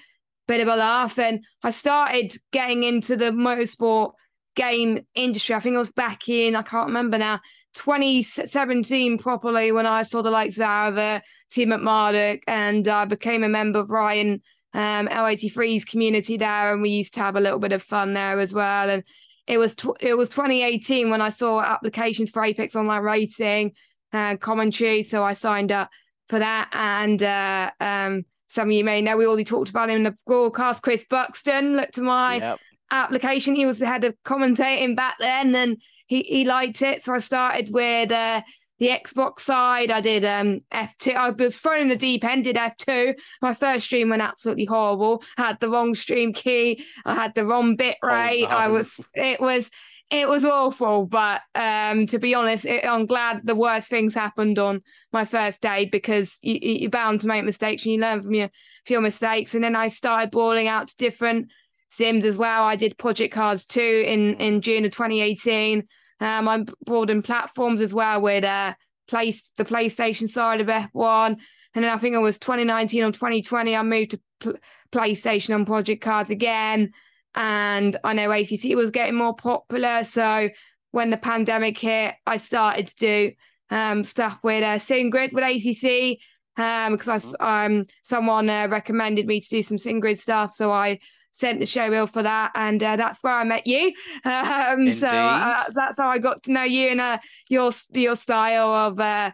bit 0.46 0.60
of 0.60 0.68
a 0.68 0.76
laugh. 0.76 1.18
And 1.18 1.44
I 1.62 1.70
started 1.70 2.36
getting 2.52 2.82
into 2.82 3.16
the 3.16 3.30
motorsport 3.30 4.12
game 4.56 5.04
industry. 5.14 5.54
I 5.54 5.60
think 5.60 5.76
I 5.76 5.80
was 5.80 5.92
back 5.92 6.28
in 6.28 6.56
I 6.56 6.62
can't 6.62 6.86
remember 6.86 7.18
now. 7.18 7.40
2017 7.74 9.18
properly 9.18 9.72
when 9.72 9.84
I 9.86 10.04
saw 10.04 10.22
the 10.22 10.30
likes 10.30 10.56
of 10.56 10.62
Aarava, 10.62 11.22
Tim 11.50 11.70
McMurdoch, 11.70 12.40
and 12.46 12.86
I 12.86 13.04
became 13.04 13.42
a 13.42 13.48
member 13.48 13.80
of 13.80 13.90
Ryan 13.90 14.40
um, 14.74 15.08
L83's 15.08 15.84
community 15.84 16.36
there, 16.36 16.72
and 16.72 16.82
we 16.82 16.90
used 16.90 17.14
to 17.14 17.20
have 17.20 17.36
a 17.36 17.40
little 17.40 17.58
bit 17.58 17.72
of 17.72 17.82
fun 17.82 18.14
there 18.14 18.38
as 18.38 18.52
well. 18.54 18.90
And 18.90 19.04
it 19.46 19.58
was 19.58 19.74
tw- 19.74 20.00
it 20.00 20.14
was 20.14 20.28
2018 20.28 21.10
when 21.10 21.20
I 21.20 21.28
saw 21.28 21.60
applications 21.60 22.30
for 22.30 22.42
Apex 22.42 22.74
Online 22.74 23.02
Racing, 23.02 23.72
uh, 24.14 24.36
commentary. 24.36 25.02
So 25.02 25.22
I 25.22 25.34
signed 25.34 25.72
up 25.72 25.90
for 26.28 26.38
that. 26.38 26.70
And 26.72 27.22
uh, 27.22 27.70
um, 27.80 28.24
some 28.48 28.68
of 28.68 28.72
you 28.72 28.84
may 28.84 29.02
know 29.02 29.16
we 29.16 29.26
already 29.26 29.44
talked 29.44 29.70
about 29.70 29.90
him 29.90 29.96
in 29.96 30.02
the 30.04 30.16
broadcast. 30.26 30.82
Chris 30.82 31.04
Buxton 31.08 31.76
looked 31.76 31.98
at 31.98 32.04
my 32.04 32.36
yep. 32.36 32.58
application. 32.90 33.54
He 33.54 33.66
was 33.66 33.78
the 33.78 33.86
head 33.86 34.04
of 34.04 34.14
commentating 34.24 34.96
back 34.96 35.16
then 35.18 35.54
and 35.54 35.76
he, 36.06 36.22
he 36.22 36.44
liked 36.44 36.82
it. 36.82 37.02
So 37.02 37.14
I 37.14 37.18
started 37.18 37.70
with 37.72 38.12
uh, 38.12 38.42
the 38.78 38.88
Xbox 38.88 39.40
side. 39.40 39.90
I 39.90 40.00
did 40.00 40.24
um, 40.24 40.60
F2. 40.72 41.14
I 41.14 41.30
was 41.30 41.58
thrown 41.58 41.82
in 41.82 41.88
the 41.88 41.96
deep 41.96 42.24
end, 42.24 42.44
did 42.44 42.56
F2. 42.56 43.14
My 43.42 43.54
first 43.54 43.86
stream 43.86 44.10
went 44.10 44.22
absolutely 44.22 44.66
horrible. 44.66 45.22
I 45.36 45.48
had 45.48 45.60
the 45.60 45.70
wrong 45.70 45.94
stream 45.94 46.32
key. 46.32 46.84
I 47.04 47.14
had 47.14 47.34
the 47.34 47.46
wrong 47.46 47.76
bit 47.76 47.96
rate. 48.02 48.46
Oh, 48.46 48.50
no. 48.50 48.56
I 48.56 48.68
was, 48.68 49.00
it 49.14 49.40
was, 49.40 49.70
it 50.10 50.28
was 50.28 50.44
awful, 50.44 51.06
but 51.06 51.42
um, 51.54 52.06
to 52.06 52.18
be 52.18 52.34
honest, 52.34 52.66
it, 52.66 52.84
I'm 52.84 53.06
glad 53.06 53.40
the 53.44 53.54
worst 53.54 53.88
things 53.88 54.14
happened 54.14 54.58
on 54.58 54.82
my 55.12 55.24
first 55.24 55.60
day 55.60 55.86
because 55.86 56.38
you, 56.42 56.58
you're 56.60 56.90
bound 56.90 57.22
to 57.22 57.26
make 57.26 57.44
mistakes 57.44 57.84
and 57.84 57.94
you 57.94 58.00
learn 58.00 58.22
from 58.22 58.34
your, 58.34 58.50
your 58.88 59.00
mistakes. 59.00 59.54
And 59.54 59.64
then 59.64 59.74
I 59.74 59.88
started 59.88 60.30
brawling 60.30 60.68
out 60.68 60.88
to 60.88 60.96
different 60.96 61.50
sims 61.90 62.24
as 62.24 62.36
well. 62.36 62.64
I 62.64 62.76
did 62.76 62.98
Project 62.98 63.34
CARS 63.34 63.66
too 63.66 64.04
in, 64.06 64.34
in 64.36 64.60
June 64.60 64.84
of 64.84 64.92
2018. 64.92 65.86
Um, 66.20 66.48
I 66.48 66.64
broadened 66.84 67.24
platforms 67.24 67.80
as 67.80 67.94
well 67.94 68.20
with 68.20 68.44
uh, 68.44 68.74
place 69.08 69.42
the 69.56 69.64
PlayStation 69.64 70.28
side 70.28 70.60
of 70.60 70.68
F1. 70.68 71.36
And 71.74 71.84
then 71.84 71.90
I 71.90 71.96
think 71.96 72.14
it 72.14 72.18
was 72.18 72.38
2019 72.38 73.02
or 73.02 73.10
2020, 73.10 73.74
I 73.74 73.82
moved 73.82 74.12
to 74.12 74.20
pl- 74.38 74.54
PlayStation 74.92 75.54
on 75.54 75.64
Project 75.64 76.02
CARS 76.02 76.30
again 76.30 76.92
and 77.34 77.96
I 78.04 78.12
know 78.12 78.30
ACC 78.30 78.74
was 78.74 78.90
getting 78.90 79.14
more 79.14 79.34
popular, 79.34 80.04
so 80.04 80.50
when 80.90 81.10
the 81.10 81.16
pandemic 81.16 81.78
hit, 81.78 82.14
I 82.26 82.36
started 82.36 82.86
to 82.88 82.96
do 82.96 83.32
um, 83.70 84.04
stuff 84.04 84.38
with 84.42 84.62
uh, 84.62 84.78
SimGrid 84.78 85.32
with 85.32 85.42
ACC 85.42 86.18
um, 86.56 86.92
because 86.92 87.08
I, 87.08 87.16
mm-hmm. 87.16 87.78
um, 87.78 87.86
someone 88.02 88.48
uh, 88.48 88.68
recommended 88.70 89.26
me 89.26 89.40
to 89.40 89.48
do 89.48 89.62
some 89.62 89.78
SimGrid 89.78 90.20
stuff. 90.20 90.54
So 90.54 90.70
I 90.70 91.00
sent 91.32 91.58
the 91.58 91.66
show 91.66 91.90
bill 91.90 92.06
for 92.06 92.22
that, 92.22 92.52
and 92.54 92.82
uh, 92.82 92.96
that's 92.96 93.18
where 93.22 93.34
I 93.34 93.44
met 93.44 93.66
you. 93.66 93.92
Um, 94.24 94.92
so 94.92 95.08
uh, 95.08 95.64
that's 95.74 95.98
how 95.98 96.08
I 96.08 96.18
got 96.18 96.42
to 96.44 96.52
know 96.52 96.62
you 96.62 96.88
and 96.88 97.00
uh, 97.00 97.18
your 97.48 97.72
your 97.90 98.16
style 98.16 98.72
of 98.72 98.98
uh, 98.98 99.32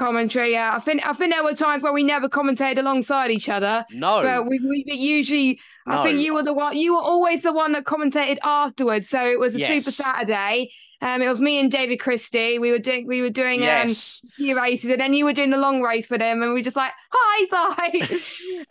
commentary. 0.00 0.52
Yeah, 0.52 0.74
I 0.74 0.80
think 0.80 1.06
I 1.06 1.12
think 1.12 1.32
there 1.32 1.44
were 1.44 1.54
times 1.54 1.82
where 1.82 1.92
we 1.92 2.02
never 2.02 2.28
commentated 2.28 2.78
alongside 2.78 3.30
each 3.30 3.48
other. 3.48 3.84
No, 3.90 4.22
but 4.22 4.46
we, 4.46 4.58
we 4.58 4.84
usually. 4.94 5.60
No. 5.86 5.98
I 5.98 6.02
think 6.04 6.20
you 6.20 6.34
were 6.34 6.42
the 6.42 6.52
one. 6.52 6.76
You 6.76 6.94
were 6.94 7.02
always 7.02 7.42
the 7.42 7.52
one 7.52 7.72
that 7.72 7.84
commentated 7.84 8.38
afterwards. 8.42 9.08
So 9.08 9.24
it 9.24 9.38
was 9.38 9.54
a 9.54 9.58
yes. 9.58 9.84
Super 9.84 9.92
Saturday. 9.92 10.72
Um, 11.02 11.22
it 11.22 11.28
was 11.28 11.40
me 11.40 11.58
and 11.58 11.72
David 11.72 11.98
Christie. 11.98 12.58
We 12.58 12.70
were 12.70 12.78
doing 12.78 13.06
we 13.06 13.22
were 13.22 13.30
doing 13.30 13.60
um, 13.60 13.66
yes. 13.66 14.20
um 14.22 14.30
few 14.36 14.56
races, 14.56 14.90
and 14.90 15.00
then 15.00 15.14
you 15.14 15.24
were 15.24 15.32
doing 15.32 15.50
the 15.50 15.56
long 15.56 15.80
race 15.80 16.06
for 16.06 16.18
them, 16.18 16.42
and 16.42 16.52
we 16.52 16.58
were 16.58 16.64
just 16.64 16.76
like 16.76 16.92
hi 17.10 17.46
bye. 17.50 18.00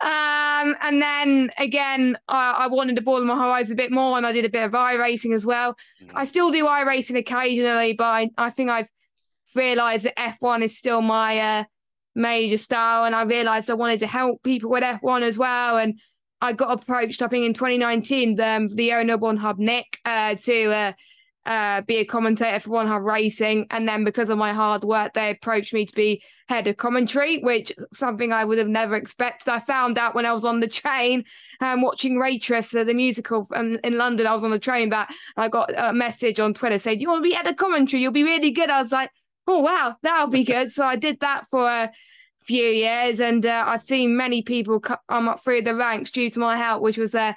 um, 0.00 0.76
and 0.80 1.02
then 1.02 1.50
again, 1.58 2.16
I, 2.28 2.52
I 2.52 2.66
wanted 2.68 2.96
to 2.96 3.02
broaden 3.02 3.26
my 3.26 3.36
horizons 3.36 3.72
a 3.72 3.74
bit 3.74 3.90
more, 3.90 4.16
and 4.16 4.26
I 4.26 4.32
did 4.32 4.44
a 4.44 4.48
bit 4.48 4.62
of 4.64 4.72
iRacing 4.72 5.34
as 5.34 5.44
well. 5.44 5.76
Mm. 6.02 6.10
I 6.14 6.24
still 6.24 6.52
do 6.52 6.66
iRacing 6.66 7.18
occasionally, 7.18 7.94
but 7.94 8.04
I, 8.04 8.30
I 8.38 8.50
think 8.50 8.70
I've 8.70 8.88
realised 9.54 10.06
that 10.06 10.16
F1 10.16 10.62
is 10.62 10.76
still 10.76 11.02
my 11.02 11.38
uh, 11.38 11.64
major 12.14 12.58
style, 12.58 13.04
and 13.04 13.14
I 13.14 13.22
realised 13.22 13.70
I 13.70 13.74
wanted 13.74 14.00
to 14.00 14.06
help 14.06 14.42
people 14.42 14.70
with 14.70 14.82
F1 14.82 15.22
as 15.22 15.38
well, 15.38 15.78
and 15.78 15.98
I 16.40 16.52
got 16.52 16.82
approached, 16.82 17.22
I 17.22 17.28
think, 17.28 17.44
in 17.44 17.54
2019, 17.54 18.36
the, 18.36 18.48
um, 18.48 18.68
the 18.68 18.92
owner 18.94 19.14
of 19.14 19.20
One 19.20 19.36
Hub, 19.36 19.58
Nick, 19.58 19.98
uh, 20.06 20.36
to 20.36 20.70
uh, 20.72 20.92
uh, 21.44 21.82
be 21.82 21.96
a 21.96 22.04
commentator 22.04 22.60
for 22.60 22.70
One 22.70 22.86
Hub 22.86 23.02
Racing. 23.02 23.66
And 23.70 23.86
then 23.86 24.04
because 24.04 24.30
of 24.30 24.38
my 24.38 24.54
hard 24.54 24.82
work, 24.82 25.12
they 25.12 25.30
approached 25.30 25.74
me 25.74 25.84
to 25.84 25.92
be 25.92 26.22
head 26.48 26.66
of 26.66 26.78
commentary, 26.78 27.38
which 27.38 27.72
something 27.92 28.32
I 28.32 28.44
would 28.44 28.56
have 28.56 28.68
never 28.68 28.94
expected. 28.94 29.50
I 29.50 29.60
found 29.60 29.98
out 29.98 30.14
when 30.14 30.24
I 30.24 30.32
was 30.32 30.46
on 30.46 30.60
the 30.60 30.68
train 30.68 31.24
um, 31.60 31.82
watching 31.82 32.18
Waitress, 32.18 32.74
uh, 32.74 32.84
the 32.84 32.94
musical 32.94 33.46
um, 33.54 33.78
in 33.84 33.98
London. 33.98 34.26
I 34.26 34.34
was 34.34 34.44
on 34.44 34.50
the 34.50 34.58
train, 34.58 34.88
but 34.88 35.10
I 35.36 35.48
got 35.48 35.72
a 35.76 35.92
message 35.92 36.40
on 36.40 36.54
Twitter 36.54 36.78
saying, 36.78 36.98
Do 36.98 37.02
you 37.02 37.08
want 37.08 37.22
to 37.22 37.28
be 37.28 37.34
head 37.34 37.46
of 37.46 37.56
commentary? 37.56 38.02
You'll 38.02 38.12
be 38.12 38.24
really 38.24 38.50
good. 38.50 38.70
I 38.70 38.80
was 38.80 38.92
like, 38.92 39.10
Oh, 39.52 39.58
wow, 39.58 39.96
that'll 40.02 40.28
be 40.28 40.44
good. 40.54 40.70
so 40.70 40.84
I 40.84 40.94
did 40.94 41.18
that 41.20 41.46
for 41.50 41.66
a 41.68 41.90
few 42.40 42.64
years, 42.64 43.18
and 43.18 43.44
uh, 43.44 43.64
I've 43.66 43.82
seen 43.82 44.16
many 44.16 44.42
people 44.42 44.78
come 44.78 45.28
up 45.28 45.42
through 45.42 45.62
the 45.62 45.74
ranks 45.74 46.12
due 46.12 46.30
to 46.30 46.38
my 46.38 46.56
help, 46.56 46.82
which 46.82 46.96
was 46.96 47.16
a 47.16 47.20
uh, 47.20 47.32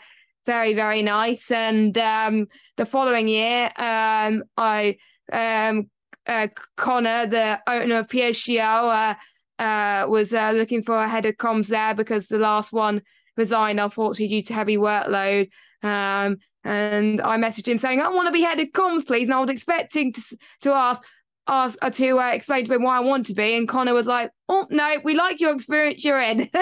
very 0.45 0.73
very 0.73 1.01
nice. 1.01 1.49
And 1.49 1.97
um, 1.97 2.47
the 2.77 2.85
following 2.85 3.27
year, 3.27 3.71
um, 3.77 4.43
I 4.57 4.97
um, 5.31 5.89
uh, 6.27 6.49
Connor, 6.77 7.25
the 7.25 7.59
owner 7.65 7.99
of 7.99 8.07
PSGL, 8.07 9.15
uh, 9.59 9.63
uh, 9.63 10.07
was 10.07 10.33
uh, 10.33 10.51
looking 10.51 10.83
for 10.83 10.95
a 11.01 11.09
head 11.09 11.25
of 11.25 11.37
comms 11.37 11.67
there 11.67 11.95
because 11.95 12.27
the 12.27 12.37
last 12.37 12.71
one 12.73 13.01
resigned 13.37 13.79
unfortunately 13.79 14.27
due 14.27 14.43
to 14.43 14.53
heavy 14.53 14.77
workload. 14.77 15.49
Um, 15.81 16.37
and 16.63 17.21
I 17.21 17.37
messaged 17.37 17.67
him 17.67 17.79
saying, 17.79 18.01
"I 18.01 18.09
want 18.09 18.27
to 18.27 18.33
be 18.33 18.41
head 18.41 18.59
of 18.59 18.67
comms, 18.67 19.07
please." 19.07 19.29
And 19.29 19.33
I 19.33 19.39
was 19.39 19.49
expecting 19.49 20.13
to 20.13 20.21
to 20.61 20.71
ask 20.73 21.01
ask 21.47 21.77
uh, 21.81 21.89
to 21.89 22.19
uh, 22.19 22.31
explain 22.31 22.65
to 22.65 22.73
him 22.73 22.83
why 22.83 22.97
I 22.97 23.01
want 23.01 23.27
to 23.27 23.33
be, 23.33 23.55
and 23.55 23.67
Connor 23.67 23.93
was 23.93 24.07
like, 24.07 24.31
"Oh 24.49 24.67
no, 24.69 24.97
we 25.03 25.15
like 25.15 25.39
your 25.39 25.53
experience. 25.53 26.03
You're 26.03 26.21
in." 26.21 26.49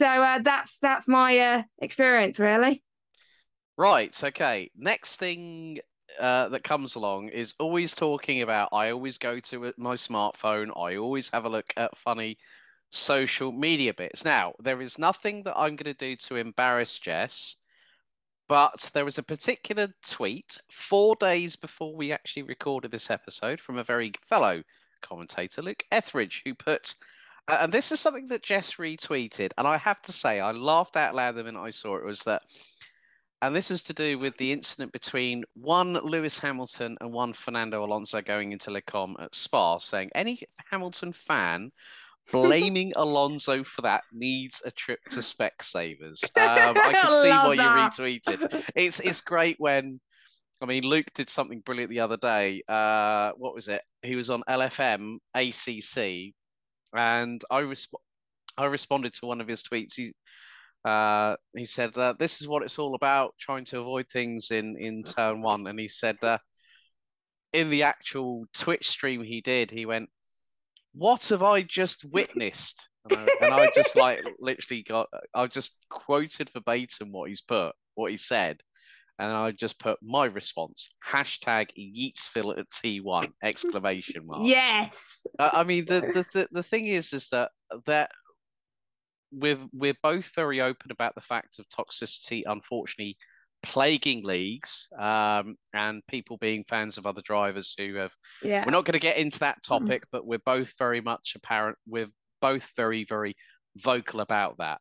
So 0.00 0.06
uh, 0.06 0.38
that's 0.42 0.78
that's 0.80 1.06
my 1.06 1.36
uh, 1.38 1.62
experience, 1.82 2.38
really. 2.38 2.82
Right. 3.76 4.18
Okay. 4.24 4.70
Next 4.74 5.16
thing 5.16 5.78
uh, 6.18 6.48
that 6.48 6.64
comes 6.64 6.94
along 6.94 7.28
is 7.28 7.54
always 7.60 7.94
talking 7.94 8.40
about. 8.40 8.70
I 8.72 8.92
always 8.92 9.18
go 9.18 9.38
to 9.40 9.74
my 9.76 9.96
smartphone. 9.96 10.70
I 10.74 10.96
always 10.96 11.28
have 11.30 11.44
a 11.44 11.50
look 11.50 11.74
at 11.76 11.98
funny 11.98 12.38
social 12.88 13.52
media 13.52 13.92
bits. 13.92 14.24
Now, 14.24 14.54
there 14.58 14.80
is 14.80 14.98
nothing 14.98 15.42
that 15.42 15.54
I'm 15.54 15.76
going 15.76 15.94
to 15.94 15.94
do 15.94 16.16
to 16.16 16.36
embarrass 16.36 16.98
Jess, 16.98 17.56
but 18.50 18.90
there 18.94 19.04
was 19.04 19.16
a 19.16 19.22
particular 19.22 19.94
tweet 20.02 20.58
four 20.68 21.14
days 21.14 21.54
before 21.54 21.94
we 21.94 22.10
actually 22.10 22.42
recorded 22.42 22.90
this 22.90 23.08
episode 23.08 23.60
from 23.60 23.78
a 23.78 23.84
very 23.84 24.10
fellow 24.22 24.64
commentator, 25.02 25.62
Luke 25.62 25.84
Etheridge, 25.92 26.42
who 26.44 26.52
put 26.52 26.96
uh, 27.46 27.58
and 27.60 27.72
this 27.72 27.92
is 27.92 28.00
something 28.00 28.26
that 28.26 28.42
Jess 28.42 28.74
retweeted, 28.74 29.52
and 29.56 29.68
I 29.68 29.76
have 29.76 30.02
to 30.02 30.12
say, 30.12 30.40
I 30.40 30.50
laughed 30.50 30.96
out 30.96 31.14
loud 31.14 31.36
the 31.36 31.44
minute 31.44 31.60
I 31.60 31.70
saw 31.70 31.96
it. 31.96 32.04
Was 32.04 32.24
that, 32.24 32.42
and 33.40 33.54
this 33.54 33.70
is 33.70 33.84
to 33.84 33.94
do 33.94 34.18
with 34.18 34.36
the 34.36 34.50
incident 34.50 34.90
between 34.90 35.44
one 35.54 35.92
Lewis 35.94 36.40
Hamilton 36.40 36.98
and 37.00 37.12
one 37.12 37.32
Fernando 37.32 37.84
Alonso 37.84 38.20
going 38.20 38.50
into 38.50 38.72
Les 38.72 38.80
Combes 38.80 39.16
at 39.20 39.34
Spa, 39.36 39.78
saying 39.78 40.10
any 40.12 40.42
Hamilton 40.72 41.12
fan 41.12 41.70
blaming 42.32 42.92
Alonso 42.96 43.64
for 43.64 43.82
that 43.82 44.02
needs 44.12 44.62
a 44.64 44.70
trip 44.70 45.00
to 45.10 45.20
Specsavers. 45.20 46.24
Um, 46.36 46.76
I 46.76 46.92
can 46.92 47.12
see 47.12 47.30
why 47.30 47.56
that. 47.56 47.96
you 47.98 48.04
retweeted. 48.04 48.64
It's 48.76 49.00
it's 49.00 49.20
great 49.20 49.56
when. 49.58 50.00
I 50.62 50.66
mean, 50.66 50.84
Luke 50.84 51.06
did 51.14 51.30
something 51.30 51.60
brilliant 51.60 51.90
the 51.90 52.00
other 52.00 52.18
day. 52.18 52.62
Uh, 52.68 53.32
what 53.38 53.54
was 53.54 53.68
it? 53.68 53.80
He 54.02 54.14
was 54.14 54.28
on 54.28 54.42
LFM 54.46 55.16
ACC 55.34 56.34
and 56.94 57.42
I 57.50 57.62
resp- 57.62 57.94
I 58.56 58.66
responded 58.66 59.14
to 59.14 59.26
one 59.26 59.40
of 59.40 59.48
his 59.48 59.62
tweets. 59.62 59.94
He 59.96 60.12
uh, 60.84 61.36
he 61.56 61.66
said 61.66 61.96
uh, 61.96 62.14
this 62.18 62.40
is 62.40 62.48
what 62.48 62.62
it's 62.62 62.78
all 62.78 62.94
about, 62.94 63.34
trying 63.38 63.64
to 63.66 63.80
avoid 63.80 64.06
things 64.12 64.50
in 64.50 64.76
in 64.78 65.02
turn 65.02 65.42
one. 65.42 65.66
And 65.66 65.78
he 65.78 65.88
said 65.88 66.16
uh, 66.22 66.38
in 67.52 67.70
the 67.70 67.82
actual 67.84 68.46
Twitch 68.54 68.88
stream 68.88 69.22
he 69.22 69.40
did, 69.40 69.70
he 69.70 69.86
went, 69.86 70.08
"What 70.92 71.28
have 71.28 71.42
I 71.42 71.62
just 71.62 72.04
witnessed?" 72.04 72.88
And 73.08 73.18
I, 73.18 73.28
and 73.40 73.54
I 73.54 73.70
just 73.74 73.96
like 73.96 74.20
literally 74.40 74.82
got 74.82 75.08
I 75.34 75.46
just 75.46 75.76
quoted 75.88 76.50
verbatim 76.50 77.12
what 77.12 77.28
he's 77.28 77.40
put, 77.40 77.72
what 77.94 78.10
he 78.10 78.16
said, 78.16 78.60
and 79.18 79.32
I 79.32 79.50
just 79.52 79.78
put 79.78 79.98
my 80.02 80.26
response 80.26 80.88
hashtag 81.06 81.68
Yeatsville 81.78 82.58
at 82.58 82.70
T1 82.70 83.32
exclamation 83.42 84.26
mark. 84.26 84.42
Yes. 84.44 85.22
I 85.38 85.64
mean 85.64 85.84
the, 85.84 86.00
the 86.00 86.26
the 86.32 86.48
the 86.50 86.62
thing 86.62 86.86
is 86.86 87.12
is 87.12 87.28
that 87.30 87.50
that 87.86 88.10
we're 89.32 89.58
we're 89.72 89.96
both 90.02 90.30
very 90.34 90.60
open 90.60 90.90
about 90.90 91.14
the 91.14 91.20
fact 91.20 91.58
of 91.58 91.68
toxicity, 91.68 92.42
unfortunately, 92.46 93.16
plaguing 93.62 94.24
leagues 94.24 94.88
um, 94.98 95.56
and 95.74 96.02
people 96.08 96.38
being 96.38 96.64
fans 96.64 96.98
of 96.98 97.06
other 97.06 97.22
drivers 97.22 97.74
who 97.78 97.94
have. 97.96 98.14
Yeah. 98.42 98.64
We're 98.64 98.72
not 98.72 98.84
going 98.84 98.94
to 98.94 99.00
get 99.00 99.18
into 99.18 99.40
that 99.40 99.62
topic, 99.62 100.02
mm. 100.02 100.08
but 100.12 100.26
we're 100.26 100.38
both 100.38 100.74
very 100.78 101.00
much 101.00 101.34
apparent. 101.36 101.76
We're 101.86 102.10
both 102.40 102.72
very 102.76 103.04
very 103.04 103.36
vocal 103.76 104.20
about 104.20 104.58
that. 104.58 104.80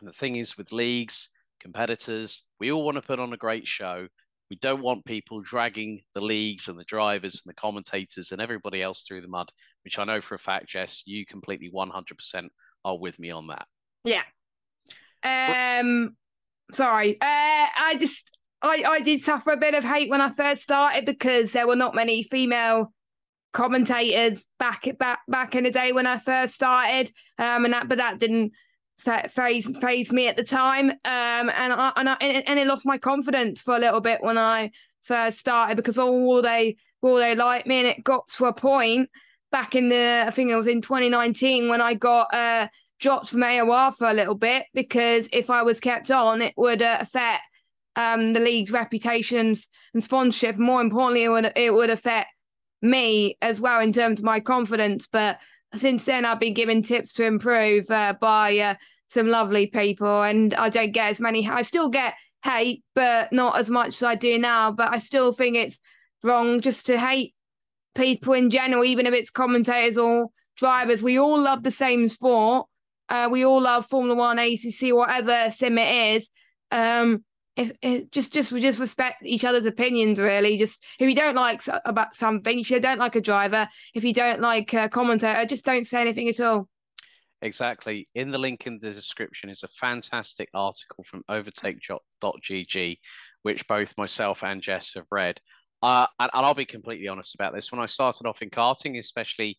And 0.00 0.08
the 0.08 0.12
thing 0.12 0.36
is 0.36 0.58
with 0.58 0.72
leagues 0.72 1.30
competitors. 1.66 2.44
We 2.60 2.70
all 2.70 2.84
want 2.84 2.96
to 2.96 3.02
put 3.02 3.18
on 3.18 3.32
a 3.32 3.36
great 3.36 3.66
show. 3.66 4.06
We 4.50 4.56
don't 4.56 4.82
want 4.82 5.04
people 5.04 5.40
dragging 5.40 6.02
the 6.14 6.22
leagues 6.22 6.68
and 6.68 6.78
the 6.78 6.84
drivers 6.84 7.42
and 7.44 7.50
the 7.50 7.60
commentators 7.60 8.30
and 8.30 8.40
everybody 8.40 8.80
else 8.80 9.02
through 9.02 9.22
the 9.22 9.28
mud, 9.28 9.50
which 9.84 9.98
I 9.98 10.04
know 10.04 10.20
for 10.20 10.36
a 10.36 10.38
fact, 10.38 10.68
Jess, 10.68 11.02
you 11.06 11.26
completely 11.26 11.70
100% 11.74 12.48
are 12.84 12.98
with 12.98 13.18
me 13.18 13.32
on 13.32 13.48
that. 13.48 13.66
Yeah. 14.04 14.22
Um, 15.24 16.16
sorry. 16.72 17.20
Uh, 17.20 17.24
I 17.24 17.96
just, 17.98 18.36
I, 18.62 18.84
I 18.86 19.00
did 19.00 19.22
suffer 19.22 19.50
a 19.50 19.56
bit 19.56 19.74
of 19.74 19.84
hate 19.84 20.10
when 20.10 20.20
I 20.20 20.30
first 20.30 20.62
started 20.62 21.04
because 21.04 21.52
there 21.52 21.66
were 21.66 21.76
not 21.76 21.94
many 21.94 22.22
female 22.22 22.92
commentators 23.52 24.46
back 24.58 24.86
back 24.98 25.20
back 25.28 25.54
in 25.54 25.64
the 25.64 25.70
day 25.70 25.92
when 25.92 26.06
I 26.06 26.18
first 26.18 26.54
started. 26.54 27.12
Um, 27.38 27.64
and 27.64 27.74
that, 27.74 27.88
but 27.88 27.98
that 27.98 28.18
didn't 28.18 28.52
phase 28.98 29.68
phased 29.78 30.12
me 30.12 30.28
at 30.28 30.36
the 30.36 30.44
time. 30.44 30.90
Um, 30.90 30.96
and 31.04 31.72
I, 31.72 31.92
and 31.96 32.08
I 32.08 32.14
and 32.14 32.58
it 32.58 32.66
lost 32.66 32.86
my 32.86 32.98
confidence 32.98 33.62
for 33.62 33.76
a 33.76 33.78
little 33.78 34.00
bit 34.00 34.22
when 34.22 34.38
I 34.38 34.70
first 35.02 35.38
started 35.38 35.76
because 35.76 35.98
all 35.98 36.42
they 36.42 36.76
all 37.02 37.16
they 37.16 37.34
liked 37.34 37.66
me, 37.66 37.78
and 37.78 37.86
it 37.86 38.04
got 38.04 38.28
to 38.36 38.46
a 38.46 38.52
point 38.52 39.10
back 39.52 39.74
in 39.74 39.88
the 39.88 40.24
I 40.26 40.30
think 40.30 40.50
it 40.50 40.56
was 40.56 40.66
in 40.66 40.82
2019 40.82 41.68
when 41.68 41.80
I 41.80 41.94
got 41.94 42.34
uh 42.34 42.68
dropped 42.98 43.28
from 43.28 43.40
AOR 43.40 43.94
for 43.94 44.06
a 44.06 44.14
little 44.14 44.34
bit 44.34 44.66
because 44.74 45.28
if 45.32 45.50
I 45.50 45.62
was 45.62 45.80
kept 45.80 46.10
on, 46.10 46.42
it 46.42 46.54
would 46.56 46.82
uh, 46.82 46.98
affect 47.00 47.42
um 47.96 48.34
the 48.34 48.40
league's 48.40 48.70
reputations 48.70 49.68
and 49.94 50.02
sponsorship. 50.02 50.56
More 50.56 50.80
importantly, 50.80 51.24
it 51.24 51.28
would 51.28 51.52
it 51.56 51.72
would 51.72 51.90
affect 51.90 52.28
me 52.82 53.36
as 53.40 53.60
well 53.60 53.80
in 53.80 53.92
terms 53.92 54.20
of 54.20 54.24
my 54.24 54.40
confidence, 54.40 55.08
but 55.10 55.38
since 55.74 56.04
then 56.04 56.24
I've 56.24 56.40
been 56.40 56.54
given 56.54 56.82
tips 56.82 57.12
to 57.14 57.24
improve 57.24 57.90
uh, 57.90 58.14
by 58.20 58.58
uh, 58.58 58.74
some 59.08 59.28
lovely 59.28 59.66
people, 59.66 60.22
and 60.22 60.54
I 60.54 60.68
don't 60.68 60.92
get 60.92 61.10
as 61.10 61.20
many. 61.20 61.48
I 61.48 61.62
still 61.62 61.88
get 61.88 62.14
hate, 62.44 62.82
but 62.94 63.32
not 63.32 63.58
as 63.58 63.70
much 63.70 63.88
as 63.88 64.02
I 64.02 64.14
do 64.14 64.38
now. 64.38 64.70
But 64.70 64.92
I 64.92 64.98
still 64.98 65.32
think 65.32 65.56
it's 65.56 65.80
wrong 66.22 66.60
just 66.60 66.86
to 66.86 66.98
hate 66.98 67.34
people 67.94 68.32
in 68.34 68.50
general, 68.50 68.84
even 68.84 69.06
if 69.06 69.14
it's 69.14 69.30
commentators 69.30 69.98
or 69.98 70.28
drivers. 70.56 71.02
We 71.02 71.18
all 71.18 71.40
love 71.40 71.62
the 71.62 71.70
same 71.70 72.08
sport. 72.08 72.66
Uh, 73.08 73.28
we 73.30 73.44
all 73.44 73.60
love 73.60 73.86
Formula 73.86 74.14
One, 74.14 74.38
ACC, 74.38 74.92
whatever 74.92 75.50
sim 75.50 75.78
it 75.78 76.16
is. 76.16 76.28
Um, 76.70 77.24
if, 77.56 77.72
if 77.80 78.10
just 78.10 78.32
just 78.32 78.52
we 78.52 78.60
just 78.60 78.78
respect 78.78 79.22
each 79.24 79.44
other's 79.44 79.66
opinions 79.66 80.18
really. 80.18 80.58
Just 80.58 80.84
if 80.98 81.08
you 81.08 81.14
don't 81.14 81.34
like 81.34 81.62
about 81.84 82.14
something 82.14 82.60
if 82.60 82.70
you 82.70 82.78
don't 82.80 82.98
like 82.98 83.16
a 83.16 83.20
driver 83.20 83.68
if 83.94 84.04
you 84.04 84.12
don't 84.12 84.40
like 84.40 84.72
a 84.74 84.88
commentator 84.88 85.44
just 85.46 85.64
don't 85.64 85.86
say 85.86 86.02
anything 86.02 86.28
at 86.28 86.40
all. 86.40 86.68
Exactly. 87.42 88.06
In 88.14 88.30
the 88.30 88.38
link 88.38 88.66
in 88.66 88.78
the 88.80 88.92
description 88.92 89.50
is 89.50 89.62
a 89.62 89.68
fantastic 89.68 90.48
article 90.54 91.04
from 91.04 91.22
overtake.gg 91.28 92.98
which 93.42 93.66
both 93.66 93.98
myself 93.98 94.44
and 94.44 94.62
jess 94.62 94.94
have 94.94 95.06
read. 95.10 95.40
Uh, 95.82 96.06
and, 96.20 96.30
and 96.34 96.46
i'll 96.46 96.54
be 96.54 96.66
completely 96.66 97.08
honest 97.08 97.34
about 97.34 97.54
this. 97.54 97.72
When 97.72 97.80
i 97.80 97.86
started 97.86 98.26
off 98.26 98.42
in 98.42 98.50
karting 98.50 98.98
especially 98.98 99.58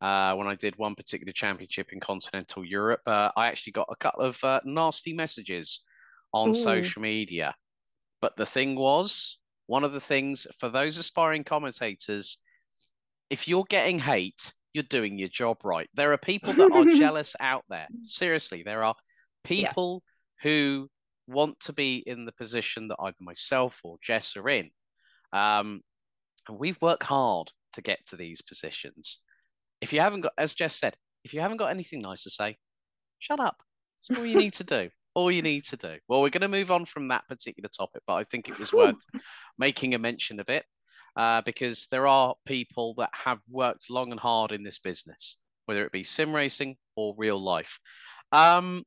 uh, 0.00 0.34
when 0.34 0.46
I 0.46 0.54
did 0.54 0.76
one 0.76 0.94
particular 0.94 1.32
championship 1.32 1.92
in 1.92 2.00
continental 2.00 2.64
Europe, 2.64 3.00
uh, 3.06 3.30
I 3.36 3.48
actually 3.48 3.72
got 3.72 3.88
a 3.90 3.96
couple 3.96 4.24
of 4.24 4.42
uh, 4.44 4.60
nasty 4.64 5.12
messages 5.12 5.84
on 6.32 6.50
Ooh. 6.50 6.54
social 6.54 7.02
media. 7.02 7.54
But 8.20 8.36
the 8.36 8.46
thing 8.46 8.76
was, 8.76 9.38
one 9.66 9.84
of 9.84 9.92
the 9.92 10.00
things 10.00 10.46
for 10.58 10.68
those 10.68 10.98
aspiring 10.98 11.44
commentators, 11.44 12.38
if 13.30 13.48
you're 13.48 13.66
getting 13.68 13.98
hate, 13.98 14.52
you're 14.72 14.84
doing 14.84 15.18
your 15.18 15.28
job 15.28 15.58
right. 15.64 15.88
There 15.94 16.12
are 16.12 16.18
people 16.18 16.52
that 16.52 16.70
are 16.72 16.84
jealous 16.96 17.34
out 17.40 17.64
there. 17.68 17.88
Seriously, 18.02 18.62
there 18.62 18.84
are 18.84 18.94
people 19.44 20.02
yeah. 20.04 20.50
who 20.50 20.88
want 21.26 21.58
to 21.60 21.72
be 21.72 22.04
in 22.06 22.24
the 22.24 22.32
position 22.32 22.88
that 22.88 22.98
either 23.00 23.16
myself 23.20 23.80
or 23.82 23.96
Jess 24.02 24.36
are 24.36 24.48
in. 24.48 24.70
Um, 25.32 25.80
and 26.48 26.58
we've 26.58 26.80
worked 26.80 27.04
hard 27.04 27.50
to 27.72 27.82
get 27.82 27.98
to 28.08 28.16
these 28.16 28.42
positions. 28.42 29.20
If 29.80 29.92
you 29.92 30.00
haven't 30.00 30.22
got, 30.22 30.32
as 30.38 30.54
Jess 30.54 30.74
said, 30.76 30.96
if 31.24 31.34
you 31.34 31.40
haven't 31.40 31.58
got 31.58 31.70
anything 31.70 32.02
nice 32.02 32.22
to 32.24 32.30
say, 32.30 32.56
shut 33.18 33.40
up. 33.40 33.56
That's 34.08 34.18
all 34.18 34.26
you 34.26 34.38
need 34.38 34.54
to 34.54 34.64
do 34.64 34.90
all 35.16 35.32
you 35.32 35.40
need 35.40 35.64
to 35.64 35.78
do. 35.78 35.96
Well, 36.06 36.20
we're 36.20 36.28
going 36.28 36.42
to 36.42 36.48
move 36.48 36.70
on 36.70 36.84
from 36.84 37.08
that 37.08 37.26
particular 37.26 37.70
topic, 37.70 38.02
but 38.06 38.16
I 38.16 38.24
think 38.24 38.50
it 38.50 38.58
was 38.58 38.70
worth 38.72 39.02
making 39.58 39.94
a 39.94 39.98
mention 39.98 40.38
of 40.38 40.50
it 40.50 40.66
uh, 41.16 41.40
because 41.40 41.88
there 41.90 42.06
are 42.06 42.34
people 42.44 42.94
that 42.98 43.08
have 43.12 43.38
worked 43.48 43.88
long 43.88 44.10
and 44.10 44.20
hard 44.20 44.52
in 44.52 44.62
this 44.62 44.78
business, 44.78 45.38
whether 45.64 45.84
it 45.84 45.90
be 45.90 46.04
sim 46.04 46.34
racing 46.34 46.76
or 46.96 47.14
real 47.16 47.42
life. 47.42 47.80
Um, 48.30 48.84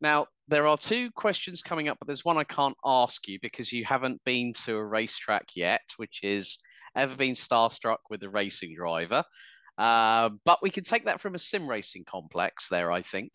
now, 0.00 0.26
there 0.48 0.66
are 0.66 0.76
two 0.76 1.12
questions 1.12 1.62
coming 1.62 1.88
up, 1.88 1.96
but 2.00 2.08
there's 2.08 2.24
one 2.24 2.36
I 2.36 2.44
can't 2.44 2.76
ask 2.84 3.28
you 3.28 3.38
because 3.40 3.72
you 3.72 3.84
haven't 3.84 4.20
been 4.24 4.52
to 4.64 4.74
a 4.74 4.84
racetrack 4.84 5.50
yet, 5.54 5.82
which 5.96 6.20
is 6.24 6.58
ever 6.96 7.14
been 7.14 7.34
starstruck 7.34 7.98
with 8.10 8.24
a 8.24 8.28
racing 8.28 8.74
driver. 8.76 9.22
Uh, 9.78 10.30
but 10.44 10.62
we 10.62 10.70
can 10.70 10.84
take 10.84 11.06
that 11.06 11.20
from 11.20 11.34
a 11.34 11.38
sim 11.38 11.66
racing 11.66 12.04
complex 12.04 12.68
there, 12.68 12.92
I 12.92 13.02
think. 13.02 13.32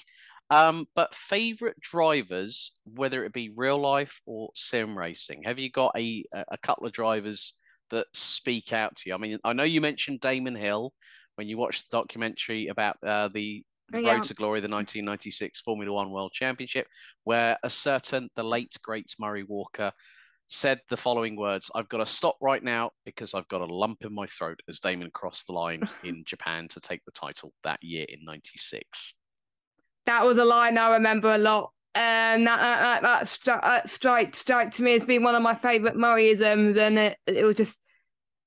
Um, 0.50 0.88
but 0.96 1.14
favorite 1.14 1.80
drivers, 1.80 2.78
whether 2.86 3.26
it 3.26 3.34
be 3.34 3.52
real 3.56 3.78
life 3.78 4.22
or 4.26 4.50
sim 4.56 4.98
racing, 4.98 5.44
have 5.44 5.60
you 5.60 5.70
got 5.70 5.92
a 5.98 6.24
a 6.34 6.58
couple 6.58 6.86
of 6.88 6.94
drivers 6.94 7.54
that 7.90 8.08
speak 8.14 8.72
out 8.72 8.96
to 8.98 9.10
you? 9.10 9.16
I 9.16 9.18
mean, 9.18 9.40
I 9.44 9.54
know 9.54 9.64
you 9.64 9.82
mentioned 9.82 10.22
Damon 10.22 10.56
Hill 10.56 10.94
when 11.36 11.48
you 11.48 11.58
watched 11.58 11.90
the 11.90 11.98
documentary 11.98 12.68
about 12.68 12.98
uh, 13.06 13.28
the 13.28 13.64
oh, 13.94 14.00
yeah. 14.00 14.14
Road 14.14 14.24
to 14.24 14.34
Glory, 14.34 14.60
the 14.60 14.70
1996 14.70 15.62
Formula 15.62 15.94
One 15.94 16.12
World 16.12 16.32
Championship, 16.32 16.88
where 17.26 17.58
a 17.64 17.70
certain 17.70 18.30
the 18.36 18.44
late 18.44 18.76
great 18.82 19.14
Murray 19.20 19.44
Walker 19.44 19.92
said 20.48 20.80
the 20.90 20.98
following 20.98 21.36
words 21.36 21.70
I've 21.76 21.90
got 21.90 21.98
to 21.98 22.06
stop 22.06 22.38
right 22.42 22.64
now 22.64 22.92
because 23.06 23.34
I've 23.34 23.48
got 23.48 23.62
a 23.62 23.66
lump 23.66 24.06
in 24.06 24.14
my 24.14 24.26
throat 24.26 24.62
as 24.68 24.80
Damon 24.80 25.12
crossed 25.14 25.48
the 25.48 25.54
line 25.54 25.88
in 26.04 26.24
Japan 26.26 26.68
to 26.70 26.80
take 26.80 27.04
the 27.06 27.12
title 27.12 27.54
that 27.64 27.84
year 27.84 28.06
in 28.10 28.24
96 28.26 29.16
that 30.08 30.26
was 30.26 30.40
a 30.40 30.46
line 30.46 30.78
I 30.78 30.94
remember 30.94 31.36
a 31.36 31.38
lot. 31.38 31.72
And 31.94 32.48
that 32.48 32.60
that, 32.60 33.02
that, 33.02 33.24
stri- 33.26 33.62
that 33.62 33.84
uh, 33.84 33.88
strike 33.88 34.36
strike 34.36 34.72
to 34.72 34.84
me 34.84 34.94
has 34.94 35.06
been 35.06 35.24
one 35.24 35.36
of 35.36 35.42
my 35.42 35.56
favourite 35.56 35.96
Murrayisms, 35.96 36.78
and 36.78 36.98
it 36.98 37.18
it 37.26 37.44
was 37.44 37.56
just 37.56 37.80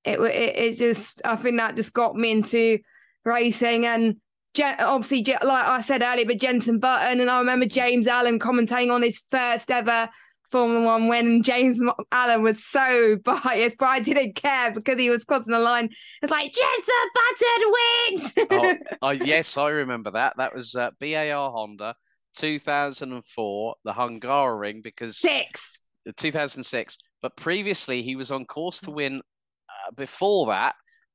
it, 0.04 0.20
it 0.20 0.56
it 0.56 0.78
just 0.78 1.20
I 1.24 1.36
think 1.36 1.56
that 1.56 1.76
just 1.76 1.92
got 1.92 2.16
me 2.16 2.30
into 2.30 2.78
racing 3.24 3.86
and 3.86 4.16
obviously 4.58 5.24
like 5.24 5.66
I 5.66 5.80
said 5.80 6.02
earlier, 6.02 6.26
but 6.26 6.40
Jenson 6.40 6.78
Button 6.78 7.20
and 7.20 7.30
I 7.30 7.38
remember 7.40 7.66
James 7.66 8.06
Allen 8.06 8.38
commentating 8.38 8.92
on 8.92 9.02
his 9.02 9.22
first 9.30 9.70
ever 9.70 10.08
Formula 10.50 10.84
One 10.84 11.08
when 11.08 11.42
James 11.42 11.80
Allen 12.12 12.42
was 12.42 12.64
so 12.64 13.16
biased, 13.24 13.78
but 13.78 13.86
I 13.86 14.00
didn't 14.00 14.34
care 14.34 14.72
because 14.72 14.98
he 14.98 15.10
was 15.10 15.24
crossing 15.24 15.52
the 15.52 15.58
line. 15.58 15.90
It's 16.22 16.30
like 16.30 16.52
Jenson 16.52 18.34
Button 18.38 18.50
wins. 18.50 18.82
oh, 18.92 18.96
oh, 19.02 19.10
yes, 19.10 19.56
I 19.56 19.68
remember 19.68 20.10
that. 20.12 20.34
That 20.36 20.54
was 20.54 20.74
uh, 20.74 20.90
BAR 21.00 21.50
Honda, 21.50 21.94
2004, 22.36 23.74
the 23.84 23.92
Hungaroring 23.92 24.82
because 24.82 25.18
six, 25.18 25.80
2006. 26.16 26.98
But 27.22 27.36
previously, 27.36 28.02
he 28.02 28.16
was 28.16 28.30
on 28.30 28.46
course 28.46 28.80
to 28.80 28.90
win. 28.90 29.22
Uh, 29.70 29.92
before 29.96 30.48
that, 30.48 30.74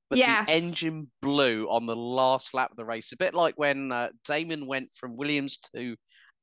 but 0.10 0.19
yes. 0.19 0.48
the 0.48 0.54
engine 0.54 1.12
blew 1.21 1.67
on 1.69 1.86
the 1.86 1.95
last 1.95 2.54
lap 2.54 2.71
of 2.71 2.78
the 2.78 2.86
race. 2.86 3.12
A 3.12 3.17
bit 3.17 3.34
like 3.34 3.56
when 3.58 3.91
uh, 3.91 4.10
Damon 4.24 4.65
went 4.65 4.93
from 4.93 5.17
Williams 5.17 5.58
to 5.76 5.95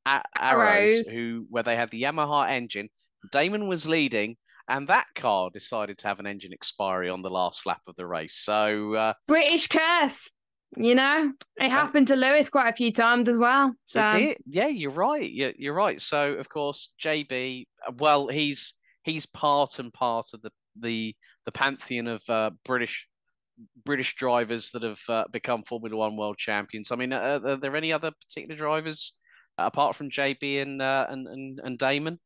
at 0.06 0.26
Arrows, 0.38 0.68
Arrows, 0.68 1.08
who 1.08 1.46
where 1.48 1.62
they 1.62 1.76
had 1.76 1.90
the 1.90 2.02
Yamaha 2.02 2.48
engine. 2.48 2.88
Damon 3.30 3.68
was 3.68 3.86
leading, 3.86 4.36
and 4.68 4.88
that 4.88 5.06
car 5.14 5.50
decided 5.52 5.98
to 5.98 6.08
have 6.08 6.18
an 6.18 6.26
engine 6.26 6.52
expiry 6.52 7.08
on 7.08 7.22
the 7.22 7.30
last 7.30 7.66
lap 7.66 7.82
of 7.86 7.96
the 7.96 8.06
race. 8.06 8.34
So 8.34 8.94
uh, 8.94 9.12
British 9.28 9.68
curse, 9.68 10.30
you 10.76 10.94
know, 10.94 11.32
it 11.56 11.70
happened 11.70 12.08
to 12.08 12.16
Lewis 12.16 12.48
quite 12.48 12.68
a 12.68 12.76
few 12.76 12.92
times 12.92 13.28
as 13.28 13.38
well. 13.38 13.74
So 13.86 14.32
yeah, 14.46 14.68
you're 14.68 14.90
right. 14.90 15.30
You're, 15.30 15.52
you're 15.56 15.74
right. 15.74 16.00
So 16.00 16.34
of 16.34 16.48
course, 16.48 16.92
JB, 17.02 17.66
well, 17.98 18.28
he's 18.28 18.74
he's 19.04 19.26
part 19.26 19.78
and 19.78 19.92
part 19.92 20.28
of 20.34 20.42
the 20.42 20.50
the 20.78 21.14
the 21.44 21.52
pantheon 21.52 22.06
of 22.06 22.22
uh, 22.28 22.50
British 22.64 23.06
British 23.84 24.14
drivers 24.14 24.70
that 24.70 24.82
have 24.82 25.00
uh, 25.08 25.24
become 25.30 25.62
Formula 25.62 25.96
One 25.96 26.16
world 26.16 26.38
champions. 26.38 26.90
I 26.90 26.96
mean, 26.96 27.12
are, 27.12 27.46
are 27.46 27.56
there 27.56 27.76
any 27.76 27.92
other 27.92 28.10
particular 28.10 28.56
drivers 28.56 29.14
apart 29.66 29.96
from 29.96 30.10
JB 30.10 30.62
and 30.62 30.82
uh, 30.82 31.06
and, 31.08 31.26
and 31.26 31.60
and 31.62 31.78
Damon? 31.78 32.18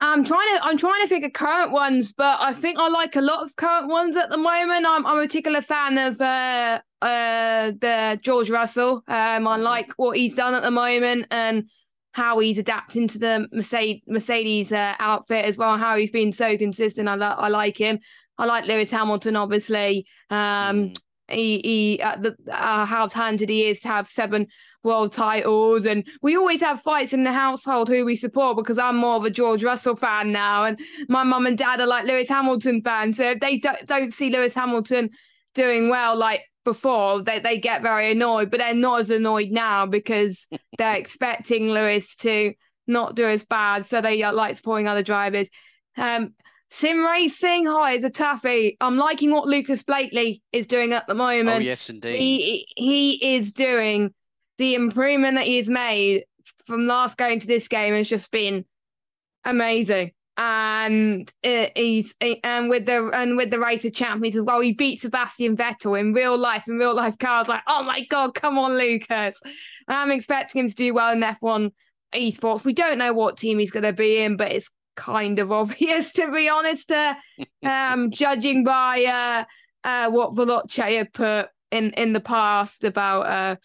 I'm 0.00 0.24
trying 0.24 0.56
to 0.56 0.64
I'm 0.64 0.76
trying 0.76 1.02
to 1.02 1.08
think 1.08 1.24
of 1.24 1.32
current 1.32 1.72
ones, 1.72 2.12
but 2.12 2.38
I 2.40 2.52
think 2.52 2.78
I 2.78 2.88
like 2.88 3.16
a 3.16 3.20
lot 3.20 3.42
of 3.42 3.56
current 3.56 3.88
ones 3.88 4.16
at 4.16 4.28
the 4.30 4.36
moment. 4.36 4.86
I'm 4.86 5.06
I'm 5.06 5.18
a 5.18 5.22
particular 5.22 5.62
fan 5.62 5.98
of 5.98 6.20
uh 6.20 6.80
uh 7.00 7.72
the 7.80 8.18
George 8.22 8.50
Russell. 8.50 9.02
Um, 9.08 9.46
I 9.46 9.56
like 9.56 9.92
what 9.96 10.16
he's 10.16 10.34
done 10.34 10.54
at 10.54 10.62
the 10.62 10.70
moment 10.70 11.26
and 11.30 11.68
how 12.12 12.38
he's 12.38 12.58
adapting 12.58 13.08
to 13.08 13.18
the 13.18 13.48
Mercedes 13.52 14.02
Mercedes 14.06 14.72
uh, 14.72 14.94
outfit 14.98 15.44
as 15.44 15.58
well. 15.58 15.78
How 15.78 15.96
he's 15.96 16.10
been 16.10 16.32
so 16.32 16.56
consistent. 16.58 17.08
I 17.08 17.14
like 17.14 17.38
I 17.38 17.48
like 17.48 17.76
him. 17.78 17.98
I 18.36 18.46
like 18.46 18.66
Lewis 18.66 18.90
Hamilton, 18.90 19.36
obviously. 19.36 20.06
Um, 20.28 20.36
mm. 20.90 20.96
He 21.28 21.60
he 21.64 22.00
uh, 22.02 22.16
the 22.16 22.36
uh, 22.50 22.84
how 22.84 23.06
talented 23.06 23.48
he 23.48 23.66
is 23.66 23.80
to 23.80 23.88
have 23.88 24.08
seven 24.08 24.46
world 24.84 25.12
titles. 25.12 25.86
And 25.86 26.06
we 26.22 26.36
always 26.36 26.60
have 26.60 26.82
fights 26.82 27.12
in 27.12 27.24
the 27.24 27.32
household 27.32 27.88
who 27.88 28.04
we 28.04 28.14
support 28.14 28.56
because 28.56 28.78
I'm 28.78 28.96
more 28.96 29.16
of 29.16 29.24
a 29.24 29.30
George 29.30 29.64
Russell 29.64 29.96
fan 29.96 30.30
now. 30.30 30.64
And 30.64 30.78
my 31.08 31.24
mum 31.24 31.46
and 31.46 31.58
dad 31.58 31.80
are 31.80 31.86
like 31.86 32.06
Lewis 32.06 32.28
Hamilton 32.28 32.82
fans. 32.82 33.16
So 33.16 33.30
if 33.30 33.40
they 33.40 33.58
don't, 33.58 33.86
don't 33.86 34.14
see 34.14 34.30
Lewis 34.30 34.54
Hamilton 34.54 35.10
doing 35.54 35.88
well 35.88 36.14
like 36.14 36.42
before 36.64 37.22
they, 37.22 37.38
they 37.40 37.58
get 37.58 37.82
very 37.82 38.12
annoyed. 38.12 38.50
But 38.50 38.58
they're 38.58 38.74
not 38.74 39.00
as 39.00 39.10
annoyed 39.10 39.50
now 39.50 39.86
because 39.86 40.46
they're 40.78 40.96
expecting 40.96 41.70
Lewis 41.70 42.14
to 42.16 42.52
not 42.86 43.14
do 43.16 43.26
as 43.26 43.44
bad. 43.44 43.86
So 43.86 44.00
they 44.00 44.22
are 44.22 44.32
like 44.32 44.56
supporting 44.56 44.88
other 44.88 45.02
drivers. 45.02 45.48
Um 45.96 46.34
Sim 46.74 47.06
racing, 47.06 47.66
hi, 47.66 47.92
it's 47.92 48.04
a 48.04 48.10
toughie. 48.10 48.76
I'm 48.80 48.96
liking 48.96 49.30
what 49.30 49.46
Lucas 49.46 49.84
Blakeley 49.84 50.42
is 50.50 50.66
doing 50.66 50.92
at 50.92 51.06
the 51.06 51.12
oh, 51.12 51.18
moment. 51.18 51.58
Oh, 51.58 51.60
yes, 51.60 51.88
indeed. 51.88 52.18
He 52.18 52.66
he 52.74 53.36
is 53.36 53.52
doing 53.52 54.12
the 54.58 54.74
improvement 54.74 55.36
that 55.36 55.46
he's 55.46 55.68
made 55.68 56.24
from 56.66 56.88
last 56.88 57.16
game 57.16 57.38
to 57.38 57.46
this 57.46 57.68
game 57.68 57.94
has 57.94 58.08
just 58.08 58.28
been 58.32 58.64
amazing. 59.44 60.10
And 60.36 61.32
uh, 61.44 61.66
he's 61.76 62.16
and 62.20 62.68
with 62.68 62.86
the 62.86 63.08
and 63.14 63.36
with 63.36 63.50
the 63.52 63.60
race 63.60 63.84
of 63.84 63.94
champions 63.94 64.34
as 64.34 64.42
well, 64.42 64.58
he 64.58 64.72
beat 64.72 65.00
Sebastian 65.00 65.56
Vettel 65.56 65.98
in 65.98 66.12
real 66.12 66.36
life. 66.36 66.64
In 66.66 66.76
real 66.76 66.96
life, 66.96 67.16
cars 67.18 67.46
like, 67.46 67.62
oh 67.68 67.84
my 67.84 68.04
god, 68.10 68.34
come 68.34 68.58
on, 68.58 68.76
Lucas! 68.76 69.38
I'm 69.86 70.10
expecting 70.10 70.64
him 70.64 70.68
to 70.68 70.74
do 70.74 70.92
well 70.92 71.12
in 71.12 71.20
F1 71.20 71.70
esports. 72.12 72.64
We 72.64 72.72
don't 72.72 72.98
know 72.98 73.12
what 73.12 73.36
team 73.36 73.60
he's 73.60 73.70
going 73.70 73.84
to 73.84 73.92
be 73.92 74.24
in, 74.24 74.36
but 74.36 74.50
it's 74.50 74.70
kind 74.96 75.38
of 75.38 75.52
obvious 75.52 76.12
to 76.18 76.30
be 76.30 76.48
honest. 76.48 76.90
Uh, 76.90 77.14
um, 77.62 78.10
judging 78.12 78.64
by 78.64 79.04
uh, 79.04 79.44
uh, 79.86 80.10
what 80.10 80.34
Veloce 80.34 80.96
had 80.96 81.12
put 81.12 81.48
in 81.70 81.90
in 81.92 82.12
the 82.12 82.20
past 82.20 82.84
about 82.84 83.26
uh, 83.26 83.56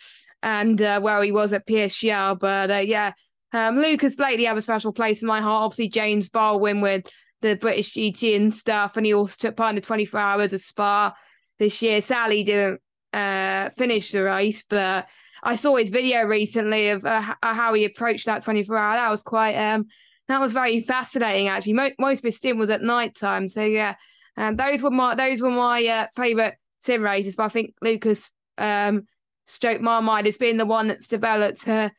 and 0.42 0.82
uh, 0.82 1.00
where 1.00 1.22
he 1.24 1.32
was 1.32 1.54
at 1.54 1.68
PSGL. 1.68 2.40
But 2.40 2.72
uh, 2.72 2.76
yeah, 2.78 3.14
um, 3.54 3.78
Lucas 3.78 4.16
Blakeley 4.16 4.46
have 4.46 4.58
a 4.58 4.62
special 4.62 4.92
place 4.92 5.22
in 5.22 5.28
my 5.28 5.42
heart. 5.42 5.66
Obviously, 5.66 5.90
James 5.90 6.30
Baldwin 6.30 6.82
with 6.82 7.06
the 7.42 7.56
British 7.56 7.94
GT 7.94 8.36
and 8.36 8.54
stuff, 8.54 8.98
and 8.98 9.06
he 9.06 9.14
also 9.14 9.36
took 9.38 9.56
part 9.56 9.70
in 9.70 9.76
the 9.76 9.82
24 9.82 10.20
hours 10.20 10.54
of 10.54 10.62
Spa 10.62 11.16
this 11.58 11.82
year. 11.82 12.02
Sally 12.02 12.44
didn't 12.44 12.82
uh, 13.14 13.70
finish 13.72 14.12
the 14.12 14.24
race, 14.24 14.64
but 14.68 15.08
I 15.42 15.56
saw 15.56 15.78
his 15.78 15.90
video 15.90 16.26
recently 16.26 16.90
of 16.90 17.06
uh, 17.06 17.34
how 17.42 17.74
he 17.74 17.86
approached 17.86 18.26
that 18.26 18.44
24 18.44 18.76
hour. 18.76 18.96
That 18.96 19.10
was 19.10 19.24
quite 19.24 19.56
um 19.56 19.88
that 20.30 20.40
was 20.40 20.54
very 20.54 20.80
fascinating. 20.82 21.48
Actually, 21.48 21.74
most, 21.74 21.96
most 22.00 22.20
of 22.20 22.24
his 22.24 22.38
sim 22.38 22.60
was 22.60 22.70
at 22.70 22.84
night 22.84 23.16
time. 23.16 23.50
So 23.50 23.64
yeah, 23.64 23.96
and 24.38 24.58
those 24.58 24.84
were 24.84 24.92
my 24.92 25.16
those 25.16 25.42
were 25.42 25.50
my 25.50 25.86
uh, 25.86 26.08
favorite 26.16 26.56
sim 26.82 27.04
races. 27.04 27.36
But 27.36 27.46
I 27.46 27.50
think 27.50 27.74
Lucas 27.82 28.30
um, 28.60 29.08
Stoke 29.48 29.82
Marmite 29.82 30.26
has 30.26 30.38
been 30.38 30.58
the 30.58 30.68
one 30.68 30.88
that's 30.88 31.08
developed 31.08 31.66
her 31.66 31.92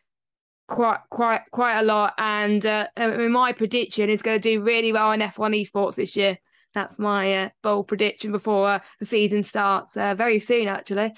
quite 0.68 1.00
quite 1.10 1.42
quite 1.50 1.80
a 1.80 1.82
lot. 1.82 2.14
And 2.18 2.64
uh, 2.64 2.86
my 2.96 3.52
prediction 3.52 4.08
is 4.08 4.22
going 4.22 4.40
to 4.40 4.48
do 4.48 4.62
really 4.62 4.92
well 4.92 5.10
in 5.10 5.20
F1 5.20 5.60
esports 5.60 5.96
this 5.96 6.14
year. 6.14 6.38
That's 6.72 7.00
my 7.00 7.34
uh, 7.34 7.48
bold 7.64 7.88
prediction 7.88 8.30
before 8.30 8.68
uh, 8.68 8.78
the 9.00 9.06
season 9.06 9.42
starts 9.42 9.96
uh, 9.96 10.14
very 10.14 10.38
soon, 10.38 10.68
actually. 10.68 11.14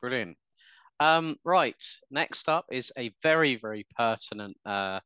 Brilliant. 0.00 0.36
Um, 1.00 1.34
right. 1.44 1.82
Next 2.08 2.48
up 2.48 2.66
is 2.70 2.92
a 2.96 3.10
very 3.20 3.56
very 3.56 3.84
pertinent 3.98 4.56
uh, 4.64 5.00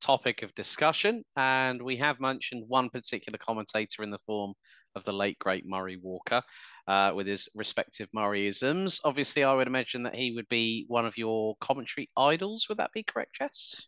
topic 0.00 0.42
of 0.42 0.54
discussion, 0.54 1.24
and 1.36 1.82
we 1.82 1.96
have 1.96 2.20
mentioned 2.20 2.64
one 2.68 2.90
particular 2.90 3.38
commentator 3.38 4.02
in 4.02 4.10
the 4.10 4.18
form 4.18 4.54
of 4.94 5.04
the 5.04 5.12
late 5.12 5.38
great 5.38 5.64
Murray 5.66 5.98
Walker 6.02 6.42
uh, 6.88 7.12
with 7.14 7.26
his 7.26 7.48
respective 7.54 8.08
Murrayisms. 8.16 9.00
Obviously, 9.04 9.44
I 9.44 9.54
would 9.54 9.66
imagine 9.66 10.02
that 10.04 10.14
he 10.14 10.32
would 10.32 10.48
be 10.48 10.84
one 10.88 11.06
of 11.06 11.18
your 11.18 11.56
commentary 11.60 12.08
idols. 12.16 12.66
Would 12.68 12.78
that 12.78 12.92
be 12.92 13.02
correct, 13.02 13.36
Jess? 13.36 13.86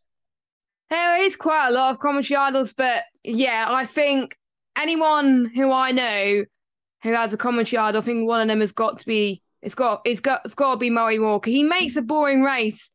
There 0.90 1.20
is 1.20 1.36
quite 1.36 1.68
a 1.68 1.72
lot 1.72 1.94
of 1.94 2.00
commentary 2.00 2.36
idols, 2.36 2.72
but 2.72 3.04
yeah, 3.24 3.66
I 3.68 3.86
think 3.86 4.36
anyone 4.76 5.50
who 5.54 5.72
I 5.72 5.92
know 5.92 6.44
who 7.02 7.12
has 7.12 7.32
a 7.32 7.36
commentary 7.36 7.78
idol, 7.78 8.00
I 8.00 8.04
think 8.04 8.26
one 8.26 8.40
of 8.40 8.48
them 8.48 8.60
has 8.60 8.72
got 8.72 8.98
to 8.98 9.06
be 9.06 9.42
it's 9.62 9.74
got 9.74 10.02
it's 10.04 10.20
got 10.20 10.42
it's 10.44 10.54
got 10.54 10.72
to 10.72 10.78
be 10.78 10.90
Murray 10.90 11.18
Walker. 11.18 11.50
He 11.50 11.64
makes 11.64 11.96
a 11.96 12.02
boring 12.02 12.42
race 12.42 12.90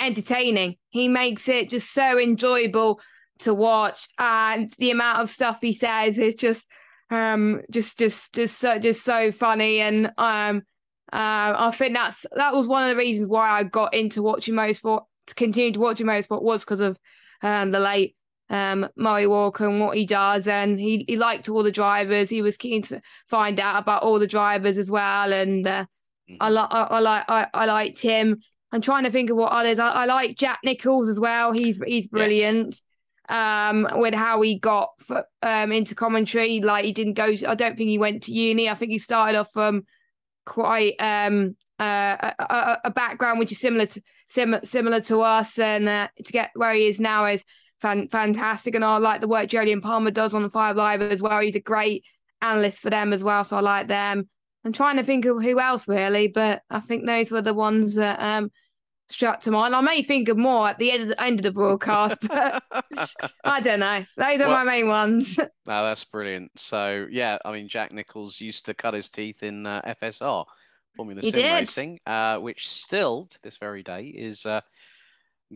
entertaining. 0.00 0.76
He 0.90 1.08
makes 1.08 1.48
it 1.48 1.70
just 1.70 1.92
so 1.92 2.18
enjoyable 2.18 3.00
to 3.40 3.54
watch, 3.54 4.08
and 4.18 4.72
the 4.78 4.90
amount 4.90 5.20
of 5.20 5.30
stuff 5.30 5.58
he 5.60 5.72
says 5.72 6.18
is 6.18 6.34
just 6.34 6.68
um 7.10 7.60
just 7.70 7.98
just 7.98 8.34
just 8.34 8.58
so 8.58 8.78
just 8.78 9.04
so 9.04 9.30
funny 9.30 9.80
and 9.80 10.10
um 10.18 10.62
uh, 11.12 11.54
I 11.56 11.70
think 11.70 11.94
that's 11.94 12.26
that 12.34 12.54
was 12.54 12.66
one 12.66 12.82
of 12.82 12.96
the 12.96 13.00
reasons 13.00 13.28
why 13.28 13.48
I 13.48 13.62
got 13.62 13.94
into 13.94 14.22
watching 14.22 14.54
motorsport 14.54 15.02
to 15.28 15.34
continue 15.34 15.72
to 15.72 15.78
watching 15.78 16.06
motorsport 16.06 16.42
was 16.42 16.64
because 16.64 16.80
of 16.80 16.98
um 17.42 17.70
the 17.70 17.78
late 17.78 18.16
um 18.50 18.88
Murray 18.96 19.26
Walker 19.26 19.68
and 19.68 19.80
what 19.80 19.96
he 19.96 20.06
does 20.06 20.48
and 20.48 20.80
he 20.80 21.04
he 21.06 21.16
liked 21.16 21.48
all 21.48 21.62
the 21.62 21.70
drivers 21.70 22.30
he 22.30 22.42
was 22.42 22.56
keen 22.56 22.82
to 22.82 23.00
find 23.28 23.60
out 23.60 23.80
about 23.80 24.02
all 24.02 24.18
the 24.18 24.26
drivers 24.26 24.76
as 24.76 24.90
well 24.90 25.32
and 25.32 25.66
uh, 25.66 25.84
mm-hmm. 26.28 26.36
I 26.40 26.48
like 26.48 26.68
I, 26.70 26.82
I 26.82 27.00
like 27.00 27.24
I, 27.28 27.46
I 27.54 27.66
liked 27.66 28.00
him 28.00 28.40
I'm 28.74 28.80
trying 28.80 29.04
to 29.04 29.10
think 29.10 29.30
of 29.30 29.36
what 29.36 29.52
others. 29.52 29.78
I, 29.78 29.88
I 29.90 30.04
like 30.06 30.36
Jack 30.36 30.58
Nicholls 30.64 31.08
as 31.08 31.20
well. 31.20 31.52
He's 31.52 31.78
he's 31.86 32.08
brilliant. 32.08 32.66
Yes 32.66 32.82
um 33.30 33.88
with 33.94 34.12
how 34.12 34.42
he 34.42 34.58
got 34.58 34.90
for, 34.98 35.24
um 35.42 35.72
into 35.72 35.94
commentary 35.94 36.60
like 36.60 36.84
he 36.84 36.92
didn't 36.92 37.14
go 37.14 37.34
i 37.48 37.54
don't 37.54 37.74
think 37.74 37.88
he 37.88 37.96
went 37.96 38.22
to 38.24 38.32
uni. 38.32 38.68
I 38.68 38.74
think 38.74 38.90
he 38.90 38.98
started 38.98 39.38
off 39.38 39.50
from 39.50 39.84
quite 40.44 40.96
um 40.98 41.56
uh, 41.80 42.32
a, 42.38 42.78
a, 42.84 42.90
background 42.90 43.40
which 43.40 43.50
is 43.50 43.58
similar 43.58 43.86
to 43.86 44.02
sim- 44.28 44.60
similar 44.62 45.00
to 45.00 45.22
us 45.22 45.58
and 45.58 45.88
uh, 45.88 46.08
to 46.24 46.32
get 46.32 46.50
where 46.54 46.72
he 46.72 46.86
is 46.86 47.00
now 47.00 47.26
is 47.26 47.42
fan- 47.80 48.08
fantastic. 48.08 48.76
And 48.76 48.84
i 48.84 48.96
like 48.98 49.20
the 49.20 49.26
work 49.26 49.48
Jolyon 49.48 49.82
Palmer 49.82 50.12
does 50.12 50.36
on 50.36 50.44
the 50.44 50.50
five 50.50 50.76
live 50.76 51.02
as 51.02 51.20
well. 51.20 51.40
He's 51.40 51.56
a 51.56 51.60
great 51.60 52.04
analyst 52.40 52.78
for 52.78 52.90
them 52.90 53.12
as 53.12 53.24
well 53.24 53.42
so 53.42 53.56
i 53.56 53.60
like 53.60 53.88
them. 53.88 54.28
I'm 54.64 54.72
trying 54.72 54.98
to 54.98 55.02
think 55.02 55.24
of 55.24 55.42
who 55.42 55.58
else 55.58 55.88
really 55.88 56.28
but 56.28 56.62
i 56.70 56.80
think 56.80 57.06
those 57.06 57.30
were 57.30 57.42
the 57.42 57.54
ones 57.54 57.94
that 57.94 58.20
um 58.20 58.50
struck 59.08 59.40
to 59.40 59.50
mind. 59.50 59.74
I 59.74 59.80
may 59.80 60.02
think 60.02 60.28
of 60.28 60.36
more 60.36 60.68
at 60.68 60.78
the 60.78 60.90
end 60.90 61.02
of 61.02 61.08
the, 61.08 61.22
end 61.22 61.40
of 61.40 61.44
the 61.44 61.52
broadcast, 61.52 62.18
but 62.22 62.62
I 63.44 63.60
don't 63.60 63.80
know. 63.80 64.04
Those 64.16 64.40
are 64.40 64.48
well, 64.48 64.64
my 64.64 64.64
main 64.64 64.88
ones. 64.88 65.38
no, 65.38 65.48
that's 65.66 66.04
brilliant. 66.04 66.52
So 66.58 67.06
yeah, 67.10 67.38
I 67.44 67.52
mean, 67.52 67.68
Jack 67.68 67.92
Nicholls 67.92 68.40
used 68.40 68.66
to 68.66 68.74
cut 68.74 68.94
his 68.94 69.08
teeth 69.08 69.42
in 69.42 69.66
uh, 69.66 69.94
FSR, 70.00 70.44
Formula 70.96 71.20
he 71.20 71.30
Sim 71.30 71.40
did. 71.40 71.52
racing, 71.52 72.00
uh, 72.06 72.38
which 72.38 72.68
still 72.68 73.26
to 73.26 73.38
this 73.42 73.56
very 73.56 73.82
day 73.82 74.04
is 74.04 74.46
uh, 74.46 74.60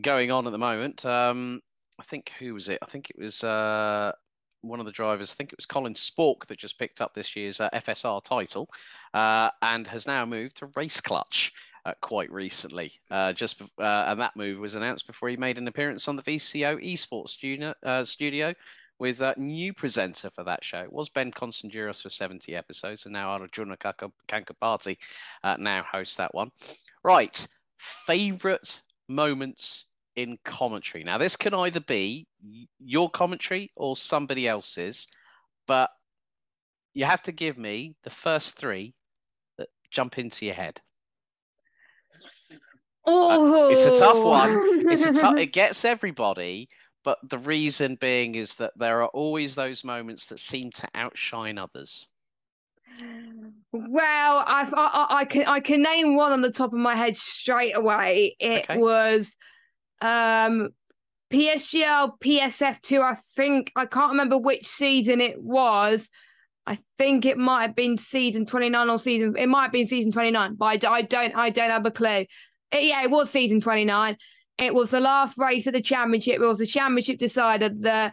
going 0.01 0.31
on 0.31 0.45
at 0.45 0.51
the 0.51 0.57
moment. 0.57 1.05
Um, 1.05 1.61
I 1.99 2.03
think 2.03 2.31
who 2.39 2.53
was 2.53 2.69
it? 2.69 2.79
I 2.81 2.85
think 2.85 3.09
it 3.09 3.17
was 3.19 3.43
uh, 3.43 4.13
one 4.61 4.79
of 4.79 4.85
the 4.85 4.91
drivers. 4.91 5.31
I 5.31 5.35
think 5.35 5.51
it 5.51 5.57
was 5.57 5.65
Colin 5.65 5.93
Spork 5.93 6.45
that 6.47 6.57
just 6.57 6.79
picked 6.79 7.01
up 7.01 7.13
this 7.13 7.35
year's 7.35 7.59
uh, 7.59 7.69
FSR 7.73 8.23
title 8.23 8.69
uh, 9.13 9.49
and 9.61 9.87
has 9.87 10.07
now 10.07 10.25
moved 10.25 10.57
to 10.57 10.69
Race 10.75 11.01
Clutch 11.01 11.51
uh, 11.85 11.93
quite 12.01 12.31
recently. 12.31 12.93
Uh, 13.09 13.33
just 13.33 13.61
uh, 13.61 14.05
and 14.07 14.19
that 14.19 14.35
move 14.35 14.59
was 14.59 14.75
announced 14.75 15.07
before 15.07 15.29
he 15.29 15.37
made 15.37 15.57
an 15.57 15.67
appearance 15.67 16.07
on 16.07 16.15
the 16.15 16.23
Veloce 16.23 16.81
Esports 16.83 17.29
studio, 17.29 17.73
uh, 17.83 18.03
studio 18.03 18.53
with 18.99 19.21
a 19.21 19.33
new 19.37 19.73
presenter 19.73 20.29
for 20.29 20.43
that 20.43 20.63
show. 20.63 20.81
It 20.81 20.91
was 20.91 21.09
Ben 21.09 21.31
Constanduros 21.31 22.01
for 22.01 22.09
70 22.09 22.53
episodes, 22.55 23.05
and 23.05 23.13
now 23.13 23.29
Arjuna 23.29 23.77
Kankapati 23.77 24.97
uh, 25.43 25.55
now 25.57 25.83
hosts 25.89 26.17
that 26.17 26.35
one. 26.35 26.51
Right, 27.03 27.47
favorite 27.77 28.81
moments 29.07 29.85
in 30.15 30.37
commentary. 30.43 31.03
Now, 31.05 31.17
this 31.17 31.37
can 31.37 31.53
either 31.53 31.79
be 31.79 32.27
your 32.77 33.09
commentary 33.09 33.71
or 33.75 33.95
somebody 33.95 34.47
else's, 34.47 35.07
but 35.65 35.89
you 36.93 37.05
have 37.05 37.21
to 37.23 37.31
give 37.31 37.57
me 37.57 37.95
the 38.03 38.09
first 38.09 38.57
three 38.57 38.95
that 39.57 39.69
jump 39.89 40.17
into 40.17 40.45
your 40.45 40.55
head. 40.55 40.81
Oh, 43.09 43.69
it's 43.71 43.85
a 43.85 43.97
tough 43.97 44.23
one. 44.23 44.89
It's 44.91 45.05
a 45.05 45.13
tough. 45.13 45.35
It 45.37 45.53
gets 45.53 45.85
everybody, 45.85 46.69
but 47.03 47.17
the 47.27 47.37
reason 47.37 47.95
being 47.95 48.35
is 48.35 48.55
that 48.55 48.73
there 48.77 49.01
are 49.01 49.07
always 49.09 49.55
those 49.55 49.83
moments 49.83 50.27
that 50.27 50.39
seem 50.39 50.71
to 50.71 50.87
outshine 50.95 51.57
others. 51.57 52.07
Well, 53.71 54.43
I, 54.45 54.69
I, 54.75 55.07
I 55.19 55.25
can 55.25 55.45
I 55.45 55.59
can 55.59 55.81
name 55.81 56.15
one 56.15 56.31
on 56.31 56.41
the 56.41 56.51
top 56.51 56.73
of 56.73 56.79
my 56.79 56.95
head 56.95 57.15
straight 57.15 57.75
away. 57.75 58.35
It 58.39 58.69
okay. 58.69 58.77
was 58.77 59.37
um 60.01 60.69
PSGL 61.31 62.19
PSF2. 62.19 63.01
I 63.01 63.17
think 63.35 63.71
I 63.75 63.85
can't 63.85 64.11
remember 64.11 64.37
which 64.37 64.67
season 64.67 65.21
it 65.21 65.41
was. 65.41 66.09
I 66.65 66.79
think 66.97 67.25
it 67.25 67.37
might 67.37 67.63
have 67.63 67.75
been 67.75 67.97
season 67.97 68.45
29 68.45 68.89
or 68.89 68.99
season 68.99 69.35
it 69.37 69.47
might 69.47 69.63
have 69.63 69.71
been 69.71 69.87
season 69.87 70.11
29, 70.11 70.55
but 70.55 70.83
I, 70.83 70.91
I 70.91 71.01
don't 71.03 71.35
I 71.35 71.49
don't 71.49 71.69
have 71.69 71.85
a 71.85 71.91
clue. 71.91 72.25
It, 72.71 72.85
yeah, 72.85 73.03
it 73.03 73.11
was 73.11 73.29
season 73.29 73.59
29. 73.61 74.17
It 74.57 74.73
was 74.73 74.91
the 74.91 74.99
last 74.99 75.37
race 75.37 75.67
of 75.67 75.73
the 75.73 75.81
championship. 75.81 76.35
It 76.35 76.45
was 76.45 76.57
the 76.59 76.65
championship 76.65 77.19
decider. 77.19 77.69
The 77.69 78.11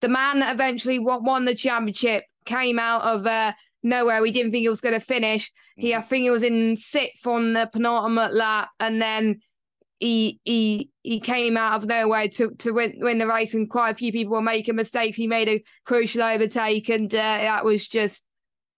the 0.00 0.08
man 0.08 0.40
that 0.40 0.54
eventually 0.54 0.98
won 0.98 1.44
the 1.44 1.54
championship 1.54 2.24
came 2.44 2.78
out 2.78 3.02
of 3.02 3.26
uh, 3.26 3.52
nowhere. 3.82 4.20
We 4.20 4.32
didn't 4.32 4.52
think 4.52 4.62
he 4.62 4.68
was 4.68 4.80
going 4.80 4.98
to 4.98 5.04
finish. 5.04 5.52
He, 5.76 5.90
mm-hmm. 5.90 6.00
I 6.00 6.02
think 6.02 6.22
he 6.22 6.30
was 6.30 6.42
in 6.42 6.76
sixth 6.76 7.26
on 7.26 7.52
the 7.52 7.68
penultimate 7.72 8.34
lap, 8.34 8.70
and 8.80 9.00
then 9.00 9.40
he 9.98 10.40
he 10.44 10.90
he 11.02 11.20
came 11.20 11.56
out 11.56 11.74
of 11.74 11.88
nowhere 11.88 12.28
to 12.28 12.50
to 12.58 12.72
win, 12.72 12.94
win 13.00 13.18
the 13.18 13.26
race, 13.26 13.54
and 13.54 13.70
quite 13.70 13.90
a 13.90 13.94
few 13.94 14.12
people 14.12 14.32
were 14.32 14.42
making 14.42 14.76
mistakes. 14.76 15.16
He 15.16 15.26
made 15.26 15.48
a 15.48 15.62
crucial 15.84 16.22
overtake, 16.22 16.88
and 16.88 17.12
uh, 17.14 17.18
that 17.18 17.64
was 17.64 17.86
just 17.86 18.22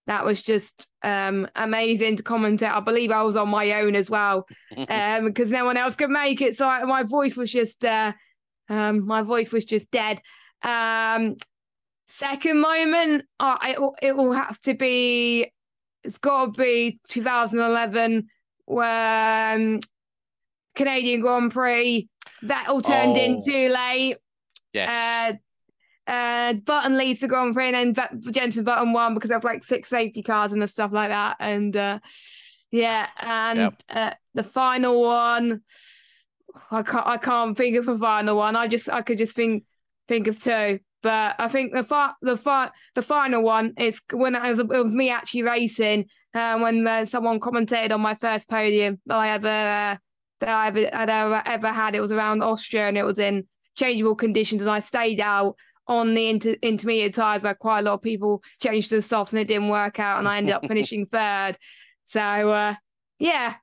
that 0.07 0.25
was 0.25 0.43
just 0.43 0.87
um, 1.03 1.49
amazing 1.57 2.17
to 2.17 2.23
commentate. 2.23 2.73
I 2.73 2.81
believe 2.81 3.11
I 3.11 3.23
was 3.23 3.37
on 3.37 3.49
my 3.49 3.81
own 3.81 3.97
as 3.97 4.11
well 4.11 4.47
um, 4.89 5.25
because 5.25 5.51
no 5.51 5.65
one 5.65 5.77
else 5.77 5.97
could 5.97 6.11
make 6.11 6.41
it. 6.41 6.57
So 6.57 6.67
I, 6.67 6.85
my 6.85 7.03
voice 7.03 7.37
was 7.37 7.51
just 7.51 7.85
uh, 7.85 8.13
um, 8.69 9.07
my 9.07 9.23
voice 9.23 9.53
was 9.53 9.65
just 9.65 9.91
dead. 9.91 10.21
Um, 10.63 11.37
second 12.07 12.61
moment, 12.61 13.25
uh, 13.41 13.57
it, 13.63 13.79
it 14.03 14.17
will 14.17 14.33
have 14.33 14.61
to 14.63 14.75
be. 14.75 15.51
It's 16.03 16.19
got 16.19 16.55
to 16.55 16.63
be 16.63 17.01
2011 17.09 18.29
when 18.67 19.81
Canadian 20.75 21.21
Grand 21.23 21.51
Prix. 21.51 22.09
That 22.43 22.69
all 22.69 22.83
turned 22.83 23.17
oh. 23.17 23.21
in 23.21 23.43
too 23.43 23.71
late. 23.71 24.19
Yes. 24.75 25.33
Uh, 25.33 25.37
uh, 26.07 26.55
Button 26.55 26.97
leads 26.97 27.21
the 27.21 27.29
Grand 27.29 27.55
Prix, 27.55 27.75
and 27.75 27.95
then 27.95 28.23
Jenson 28.31 28.65
Button 28.65 28.93
won 28.93 29.15
because 29.15 29.31
of 29.31 29.45
like 29.45 29.65
six 29.65 29.89
safety 29.89 30.23
cars 30.23 30.53
and 30.53 30.69
stuff 30.69 30.93
like 30.93 31.09
that. 31.09 31.37
And 31.41 31.77
uh, 31.77 31.99
yeah, 32.71 33.09
and 33.21 33.59
yep. 33.59 33.83
uh, 33.89 34.11
the 34.35 34.43
final 34.43 35.01
one, 35.03 35.63
I 36.71 36.83
can't, 36.83 37.07
I 37.07 37.17
can't 37.17 37.57
think 37.57 37.77
of 37.77 37.89
a 37.89 37.99
final 37.99 38.37
one. 38.37 38.57
I 38.57 38.69
just, 38.69 38.91
I 38.91 39.03
could 39.03 39.19
just 39.19 39.35
think, 39.35 39.65
think 40.09 40.27
of 40.27 40.43
two. 40.43 40.81
But 41.03 41.37
I 41.39 41.49
think 41.49 41.75
the 41.75 41.85
fi- 41.85 42.15
the 42.23 42.37
fi- 42.37 42.71
the 42.95 43.03
final 43.03 43.43
one 43.43 43.75
is 43.77 44.01
when 44.11 44.35
it 44.35 44.43
was, 44.43 44.59
it 44.59 44.69
was 44.69 44.93
me 44.93 45.11
actually 45.11 45.43
racing, 45.43 46.07
uh, 46.33 46.59
when 46.59 46.87
uh, 46.87 47.05
someone 47.05 47.41
commented 47.41 47.93
on 47.93 48.01
my 48.01 48.15
first 48.15 48.49
podium 48.49 49.01
that 49.05 49.19
I 49.19 49.29
ever 49.29 49.49
uh, 49.49 49.97
that 50.41 50.49
I 50.49 50.69
ever, 50.69 50.97
had 50.97 51.11
ever 51.11 51.43
ever 51.45 51.69
had. 51.69 51.95
It 51.95 52.01
was 52.01 52.11
around 52.11 52.43
Austria, 52.43 52.89
and 52.89 52.97
it 52.97 53.05
was 53.05 53.19
in 53.19 53.47
changeable 53.77 54.15
conditions, 54.15 54.63
and 54.63 54.71
I 54.71 54.81
stayed 54.81 55.21
out 55.21 55.57
on 55.87 56.15
the 56.15 56.29
inter- 56.29 56.57
intermediate 56.63 57.15
tires 57.15 57.43
where 57.43 57.55
quite 57.55 57.81
a 57.81 57.83
lot 57.83 57.95
of 57.95 58.03
people 58.03 58.43
changed 58.63 58.89
to 58.91 58.97
the 58.97 59.03
soft 59.03 59.33
and 59.33 59.41
it 59.41 59.49
didn't 59.49 59.69
work 59.69 59.99
out 60.01 60.19
and 60.19 60.29
I 60.29 60.39
ended 60.39 60.55
up 60.55 60.63
finishing 60.69 61.07
third. 61.07 61.59
So 62.05 62.21
uh, 62.21 62.75
yeah, 63.19 63.55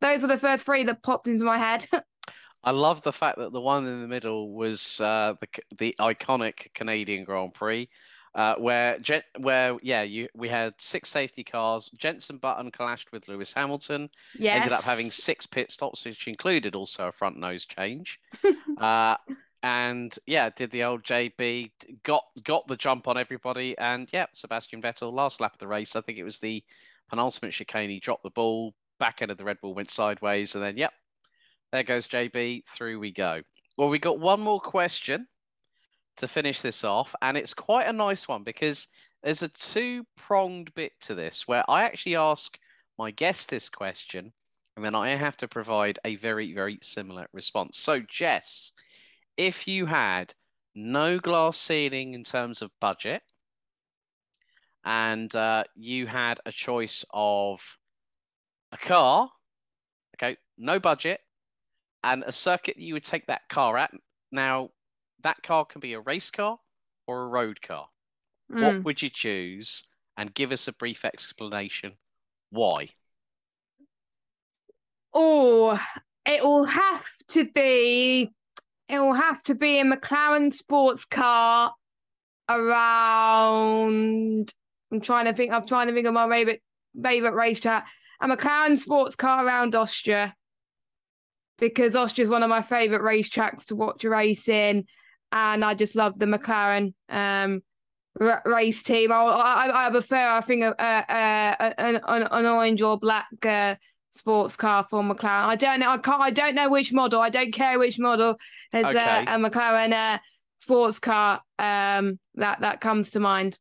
those 0.00 0.22
were 0.22 0.28
the 0.28 0.38
first 0.38 0.64
three 0.64 0.84
that 0.84 1.02
popped 1.02 1.28
into 1.28 1.44
my 1.44 1.58
head. 1.58 1.86
I 2.64 2.72
love 2.72 3.02
the 3.02 3.12
fact 3.12 3.38
that 3.38 3.52
the 3.52 3.60
one 3.60 3.86
in 3.86 4.00
the 4.00 4.08
middle 4.08 4.52
was 4.52 5.00
uh, 5.00 5.34
the 5.40 5.62
the 5.78 5.94
iconic 6.00 6.74
Canadian 6.74 7.22
Grand 7.22 7.54
Prix, 7.54 7.88
uh, 8.34 8.56
where 8.56 8.98
where 9.38 9.76
yeah 9.82 10.02
you 10.02 10.28
we 10.34 10.48
had 10.48 10.74
six 10.78 11.08
safety 11.08 11.44
cars. 11.44 11.88
Jenson 11.96 12.38
Button 12.38 12.72
clashed 12.72 13.12
with 13.12 13.28
Lewis 13.28 13.52
Hamilton. 13.52 14.10
Yes. 14.36 14.56
Ended 14.56 14.72
up 14.72 14.82
having 14.82 15.12
six 15.12 15.46
pit 15.46 15.70
stops, 15.70 16.04
which 16.04 16.26
included 16.26 16.74
also 16.74 17.06
a 17.06 17.12
front 17.12 17.36
nose 17.38 17.64
change. 17.66 18.18
uh, 18.78 19.16
and 19.66 20.16
yeah, 20.26 20.48
did 20.48 20.70
the 20.70 20.84
old 20.84 21.02
JB 21.02 21.72
got 22.04 22.22
got 22.44 22.68
the 22.68 22.76
jump 22.76 23.08
on 23.08 23.18
everybody, 23.18 23.76
and 23.78 24.08
yeah, 24.12 24.26
Sebastian 24.32 24.80
Vettel 24.80 25.12
last 25.12 25.40
lap 25.40 25.54
of 25.54 25.58
the 25.58 25.66
race. 25.66 25.96
I 25.96 26.02
think 26.02 26.18
it 26.18 26.24
was 26.24 26.38
the 26.38 26.62
penultimate 27.10 27.50
chicane. 27.50 27.90
He 27.90 27.98
dropped 27.98 28.22
the 28.22 28.30
ball, 28.30 28.74
back 29.00 29.22
end 29.22 29.32
of 29.32 29.38
the 29.38 29.44
Red 29.44 29.60
Bull 29.60 29.74
went 29.74 29.90
sideways, 29.90 30.54
and 30.54 30.62
then 30.62 30.76
yep, 30.76 30.92
there 31.72 31.82
goes 31.82 32.06
JB. 32.06 32.62
Through 32.64 33.00
we 33.00 33.10
go. 33.10 33.42
Well, 33.76 33.88
we 33.88 33.98
got 33.98 34.20
one 34.20 34.40
more 34.40 34.60
question 34.60 35.26
to 36.18 36.28
finish 36.28 36.60
this 36.60 36.84
off, 36.84 37.12
and 37.20 37.36
it's 37.36 37.52
quite 37.52 37.88
a 37.88 37.92
nice 37.92 38.28
one 38.28 38.44
because 38.44 38.86
there's 39.24 39.42
a 39.42 39.48
two 39.48 40.06
pronged 40.16 40.72
bit 40.74 40.92
to 41.00 41.14
this 41.16 41.48
where 41.48 41.64
I 41.68 41.82
actually 41.82 42.14
ask 42.14 42.56
my 43.00 43.10
guest 43.10 43.48
this 43.48 43.68
question, 43.68 44.32
and 44.76 44.84
then 44.84 44.94
I 44.94 45.08
have 45.08 45.36
to 45.38 45.48
provide 45.48 45.98
a 46.04 46.14
very 46.14 46.52
very 46.52 46.78
similar 46.82 47.26
response. 47.32 47.78
So, 47.78 47.98
Jess 47.98 48.70
if 49.36 49.68
you 49.68 49.86
had 49.86 50.34
no 50.74 51.18
glass 51.18 51.56
ceiling 51.56 52.14
in 52.14 52.24
terms 52.24 52.62
of 52.62 52.70
budget 52.80 53.22
and 54.84 55.34
uh, 55.34 55.64
you 55.74 56.06
had 56.06 56.38
a 56.46 56.52
choice 56.52 57.04
of 57.12 57.78
a 58.72 58.76
car, 58.76 59.30
okay, 60.16 60.36
no 60.56 60.78
budget, 60.78 61.20
and 62.04 62.22
a 62.24 62.32
circuit 62.32 62.76
you 62.76 62.94
would 62.94 63.04
take 63.04 63.26
that 63.26 63.48
car 63.48 63.76
at. 63.76 63.92
Now, 64.30 64.70
that 65.22 65.42
car 65.42 65.64
can 65.64 65.80
be 65.80 65.92
a 65.92 66.00
race 66.00 66.30
car 66.30 66.58
or 67.06 67.24
a 67.24 67.28
road 67.28 67.60
car. 67.62 67.88
Mm. 68.52 68.62
What 68.62 68.84
would 68.84 69.02
you 69.02 69.10
choose? 69.10 69.84
And 70.16 70.32
give 70.32 70.50
us 70.50 70.66
a 70.66 70.72
brief 70.72 71.04
explanation 71.04 71.94
why. 72.50 72.90
Oh, 75.12 75.78
it 76.24 76.42
will 76.42 76.64
have 76.64 77.06
to 77.28 77.50
be 77.50 78.32
it 78.88 78.98
will 78.98 79.14
have 79.14 79.42
to 79.44 79.54
be 79.54 79.80
a 79.80 79.84
McLaren 79.84 80.52
sports 80.52 81.04
car 81.04 81.72
around. 82.48 83.72
I'm 84.92 85.00
trying 85.00 85.24
to 85.26 85.32
think. 85.32 85.52
I'm 85.52 85.66
trying 85.66 85.88
to 85.88 85.94
think 85.94 86.06
of 86.06 86.14
my 86.14 86.28
favorite 86.28 86.62
favorite 87.02 87.34
racetrack. 87.34 87.86
A 88.20 88.28
McLaren 88.28 88.78
sports 88.78 89.16
car 89.16 89.44
around 89.44 89.74
Austria 89.74 90.34
because 91.58 91.96
Austria 91.96 92.24
is 92.24 92.30
one 92.30 92.42
of 92.42 92.48
my 92.48 92.62
favorite 92.62 93.02
racetracks 93.02 93.66
to 93.66 93.76
watch 93.76 94.04
racing, 94.04 94.86
and 95.32 95.64
I 95.64 95.74
just 95.74 95.96
love 95.96 96.18
the 96.18 96.26
McLaren 96.26 96.94
um, 97.08 97.62
r- 98.20 98.42
race 98.44 98.82
team. 98.82 99.10
I, 99.10 99.16
I, 99.16 99.86
I 99.86 99.90
prefer, 99.90 100.28
I 100.28 100.40
think, 100.40 100.62
a, 100.62 100.74
an, 100.78 102.00
an 102.06 102.46
orange 102.46 102.82
or 102.82 102.98
black 102.98 103.26
uh, 103.44 103.74
sports 104.16 104.56
car 104.56 104.86
for 104.88 105.02
McLaren. 105.02 105.44
I 105.44 105.56
don't 105.56 105.80
know. 105.80 105.90
I 105.90 105.98
can't. 105.98 106.20
I 106.20 106.30
don't 106.30 106.54
know 106.54 106.68
which 106.68 106.92
model. 106.92 107.20
I 107.20 107.30
don't 107.30 107.52
care 107.52 107.78
which 107.78 107.98
model. 107.98 108.36
There's 108.72 108.86
okay. 108.86 109.24
a, 109.26 109.34
a 109.34 109.38
McLaren 109.38 109.92
uh, 109.92 110.18
sports 110.58 110.98
car 110.98 111.42
um, 111.58 112.18
that 112.34 112.60
that 112.60 112.80
comes 112.80 113.12
to 113.12 113.20
mind. 113.20 113.58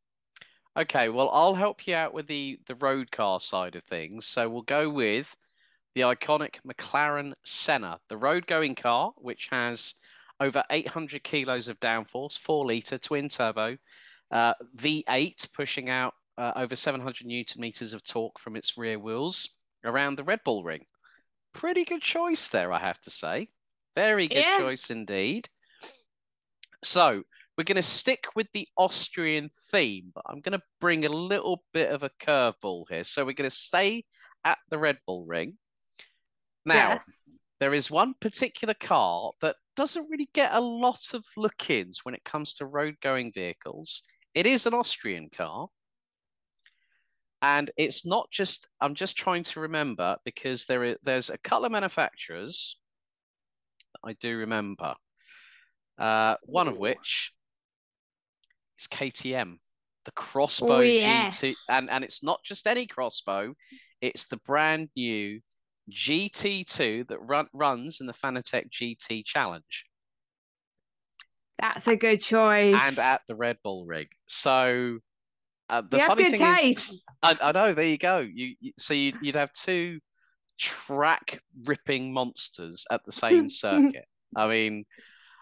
Okay, 0.77 1.07
well, 1.07 1.29
I'll 1.31 1.55
help 1.55 1.87
you 1.87 1.95
out 1.95 2.13
with 2.13 2.27
the 2.27 2.59
the 2.67 2.75
road 2.75 3.11
car 3.11 3.39
side 3.39 3.75
of 3.75 3.83
things. 3.83 4.25
So 4.25 4.49
we'll 4.49 4.63
go 4.63 4.89
with 4.89 5.35
the 5.93 6.01
iconic 6.01 6.57
McLaren 6.67 7.33
Senna, 7.43 7.99
the 8.09 8.17
road 8.17 8.47
going 8.47 8.75
car, 8.75 9.13
which 9.17 9.47
has 9.51 9.95
over 10.41 10.63
800 10.69 11.23
kilos 11.23 11.69
of 11.69 11.79
downforce, 11.79 12.37
four 12.37 12.65
liter 12.65 12.97
twin 12.97 13.29
turbo, 13.29 13.77
uh, 14.31 14.53
V8 14.75 15.53
pushing 15.53 15.89
out 15.89 16.13
uh, 16.37 16.51
over 16.57 16.75
700 16.75 17.25
newton 17.25 17.61
meters 17.61 17.93
of 17.93 18.03
torque 18.03 18.37
from 18.37 18.57
its 18.57 18.77
rear 18.77 18.99
wheels 18.99 19.55
around 19.85 20.17
the 20.17 20.23
Red 20.23 20.41
Bull 20.43 20.63
Ring. 20.63 20.85
Pretty 21.53 21.85
good 21.85 22.01
choice 22.01 22.47
there, 22.47 22.71
I 22.71 22.79
have 22.79 22.99
to 23.01 23.09
say. 23.09 23.49
Very 23.95 24.27
good 24.27 24.39
yeah. 24.39 24.57
choice 24.59 24.89
indeed. 24.89 25.47
So 26.83 27.23
we're 27.57 27.63
going 27.63 27.77
to 27.77 27.83
stick 27.83 28.27
with 28.35 28.47
the 28.53 28.67
Austrian 28.77 29.49
theme, 29.71 30.11
but 30.13 30.25
I'm 30.27 30.41
going 30.41 30.57
to 30.57 30.65
bring 30.81 31.05
a 31.05 31.09
little 31.09 31.63
bit 31.73 31.89
of 31.89 32.03
a 32.03 32.11
curveball 32.19 32.85
here. 32.89 33.03
So 33.03 33.25
we're 33.25 33.33
going 33.33 33.49
to 33.49 33.55
stay 33.55 34.03
at 34.43 34.57
the 34.69 34.77
Red 34.77 34.97
Bull 35.07 35.25
Ring. 35.25 35.57
Now, 36.65 36.93
yes. 36.93 37.37
there 37.59 37.73
is 37.73 37.89
one 37.89 38.13
particular 38.19 38.73
car 38.73 39.31
that 39.41 39.55
doesn't 39.75 40.09
really 40.09 40.29
get 40.33 40.53
a 40.53 40.59
lot 40.59 41.13
of 41.13 41.23
look 41.37 41.69
ins 41.69 41.99
when 42.03 42.15
it 42.15 42.23
comes 42.23 42.55
to 42.55 42.65
road 42.65 42.95
going 43.01 43.31
vehicles. 43.31 44.03
It 44.33 44.45
is 44.45 44.65
an 44.65 44.73
Austrian 44.73 45.29
car, 45.29 45.69
and 47.45 47.69
it's 47.77 48.05
not 48.05 48.29
just 48.31 48.67
i'm 48.81 48.95
just 48.95 49.15
trying 49.15 49.43
to 49.43 49.59
remember 49.59 50.17
because 50.25 50.65
there 50.65 50.83
is 50.83 50.97
there's 51.03 51.29
a 51.29 51.37
couple 51.37 51.65
of 51.65 51.71
manufacturers 51.71 52.79
i 54.03 54.13
do 54.13 54.37
remember. 54.37 54.95
Uh, 55.97 56.35
one 56.43 56.67
of 56.67 56.77
which 56.77 57.31
is 58.77 58.87
ktm 58.87 59.59
the 60.03 60.11
X-Bow 60.11 60.67
oh, 60.75 60.79
yes. 60.81 61.41
gt 61.41 61.55
and 61.69 61.89
and 61.89 62.03
it's 62.03 62.21
not 62.21 62.43
just 62.43 62.67
any 62.67 62.81
X-Bow 62.81 63.53
it's 64.01 64.25
the 64.25 64.37
brand 64.37 64.89
new 64.95 65.39
gt2 65.91 67.07
that 67.07 67.19
run, 67.19 67.47
runs 67.53 68.01
in 68.01 68.07
the 68.07 68.13
fanatec 68.13 68.69
gt 68.69 69.25
challenge. 69.25 69.85
That's 71.59 71.87
a 71.87 71.95
good 71.95 72.21
choice. 72.21 72.75
And 72.79 72.99
at 72.99 73.21
the 73.27 73.35
red 73.35 73.57
bull 73.63 73.85
rig. 73.85 74.09
So 74.25 74.99
uh, 75.69 75.81
the 75.81 75.97
you 75.97 76.05
funny 76.05 76.23
have 76.23 76.31
good 76.31 76.39
thing 76.39 76.55
taste. 76.55 76.93
is, 76.93 77.03
I, 77.23 77.37
I, 77.41 77.51
know. 77.51 77.73
There 77.73 77.85
you 77.85 77.97
go. 77.97 78.19
You, 78.19 78.55
you 78.59 78.71
so 78.77 78.93
you, 78.93 79.13
would 79.23 79.35
have 79.35 79.53
two 79.53 79.99
track 80.57 81.41
ripping 81.65 82.13
monsters 82.13 82.85
at 82.91 83.03
the 83.05 83.11
same 83.11 83.49
circuit. 83.49 84.05
I 84.35 84.47
mean, 84.47 84.85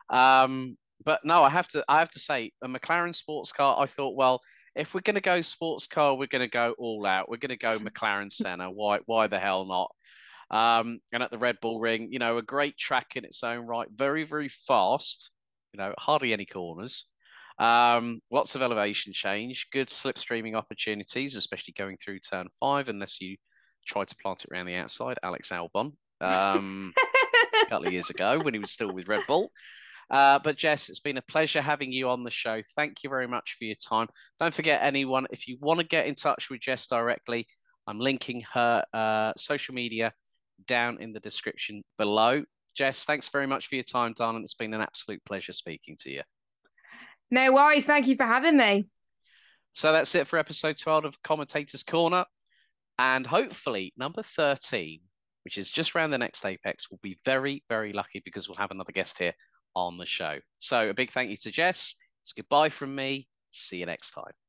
um, 0.09 0.77
but 1.03 1.21
no, 1.25 1.43
I 1.43 1.49
have 1.49 1.67
to. 1.69 1.83
I 1.87 1.99
have 1.99 2.09
to 2.11 2.19
say, 2.19 2.51
a 2.61 2.67
McLaren 2.67 3.13
sports 3.13 3.51
car. 3.51 3.77
I 3.79 3.85
thought, 3.85 4.15
well, 4.15 4.41
if 4.75 4.93
we're 4.93 5.01
going 5.01 5.15
to 5.15 5.21
go 5.21 5.41
sports 5.41 5.87
car, 5.87 6.15
we're 6.15 6.27
going 6.27 6.41
to 6.41 6.47
go 6.47 6.73
all 6.77 7.05
out. 7.05 7.29
We're 7.29 7.37
going 7.37 7.49
to 7.49 7.57
go 7.57 7.79
McLaren 7.79 8.31
Senna. 8.31 8.71
Why? 8.71 8.99
Why 9.05 9.27
the 9.27 9.39
hell 9.39 9.65
not? 9.65 9.91
Um, 10.51 10.99
and 11.11 11.23
at 11.23 11.31
the 11.31 11.37
Red 11.37 11.57
Bull 11.61 11.79
Ring, 11.79 12.09
you 12.11 12.19
know, 12.19 12.37
a 12.37 12.41
great 12.41 12.77
track 12.77 13.15
in 13.15 13.25
its 13.25 13.43
own 13.43 13.65
right. 13.65 13.87
Very, 13.93 14.23
very 14.23 14.49
fast. 14.49 15.31
You 15.73 15.79
know, 15.79 15.93
hardly 15.97 16.31
any 16.31 16.45
corners. 16.45 17.05
Um, 17.59 18.19
lots 18.31 18.55
of 18.55 18.61
elevation 18.61 19.13
change, 19.13 19.67
good 19.71 19.87
slipstreaming 19.87 20.55
opportunities, 20.55 21.35
especially 21.35 21.73
going 21.77 21.97
through 21.97 22.19
turn 22.19 22.47
five, 22.59 22.89
unless 22.89 23.21
you 23.21 23.37
try 23.85 24.05
to 24.05 24.15
plant 24.15 24.43
it 24.43 24.51
around 24.51 24.65
the 24.65 24.75
outside. 24.75 25.19
Alex 25.23 25.49
Albon, 25.49 25.93
um, 26.21 26.93
a 27.61 27.65
couple 27.69 27.87
of 27.87 27.93
years 27.93 28.09
ago 28.09 28.39
when 28.39 28.53
he 28.53 28.59
was 28.59 28.71
still 28.71 28.91
with 28.91 29.07
Red 29.07 29.21
Bull. 29.27 29.51
Uh, 30.09 30.39
but 30.43 30.57
Jess, 30.57 30.89
it's 30.89 30.99
been 30.99 31.17
a 31.17 31.23
pleasure 31.23 31.61
having 31.61 31.91
you 31.91 32.09
on 32.09 32.23
the 32.23 32.31
show. 32.31 32.61
Thank 32.75 33.03
you 33.03 33.09
very 33.09 33.27
much 33.27 33.55
for 33.57 33.65
your 33.65 33.75
time. 33.75 34.07
Don't 34.39 34.53
forget, 34.53 34.81
anyone, 34.83 35.27
if 35.31 35.47
you 35.47 35.57
want 35.59 35.79
to 35.79 35.85
get 35.85 36.07
in 36.07 36.15
touch 36.15 36.49
with 36.49 36.59
Jess 36.59 36.87
directly, 36.87 37.47
I'm 37.87 37.99
linking 37.99 38.43
her 38.53 38.83
uh, 38.93 39.33
social 39.37 39.73
media 39.73 40.13
down 40.67 41.01
in 41.01 41.13
the 41.13 41.19
description 41.19 41.83
below. 41.97 42.43
Jess, 42.75 43.05
thanks 43.05 43.29
very 43.29 43.47
much 43.47 43.67
for 43.67 43.75
your 43.75 43.83
time, 43.83 44.13
darling. 44.15 44.43
It's 44.43 44.55
been 44.55 44.73
an 44.73 44.81
absolute 44.81 45.23
pleasure 45.25 45.53
speaking 45.53 45.95
to 46.01 46.11
you. 46.11 46.21
No 47.31 47.53
worries. 47.53 47.85
Thank 47.85 48.07
you 48.07 48.15
for 48.15 48.25
having 48.25 48.57
me. 48.57 48.87
So 49.73 49.91
that's 49.91 50.13
it 50.15 50.27
for 50.27 50.37
episode 50.37 50.77
12 50.77 51.05
of 51.05 51.21
Commentator's 51.23 51.83
Corner. 51.83 52.25
And 52.99 53.25
hopefully, 53.25 53.91
number 53.97 54.21
13, 54.21 54.99
which 55.43 55.57
is 55.57 55.71
just 55.71 55.95
around 55.95 56.11
the 56.11 56.17
next 56.19 56.45
Apex, 56.45 56.91
will 56.91 56.99
be 57.01 57.17
very, 57.25 57.63
very 57.69 57.91
lucky 57.91 58.21
because 58.23 58.47
we'll 58.47 58.57
have 58.57 58.71
another 58.71 58.91
guest 58.91 59.17
here 59.17 59.33
on 59.75 59.97
the 59.97 60.05
show. 60.05 60.37
So 60.59 60.89
a 60.89 60.93
big 60.93 61.11
thank 61.11 61.31
you 61.31 61.37
to 61.37 61.51
Jess. 61.51 61.95
It's 62.21 62.33
goodbye 62.33 62.69
from 62.69 62.93
me. 62.93 63.27
See 63.49 63.77
you 63.77 63.85
next 63.85 64.11
time. 64.11 64.42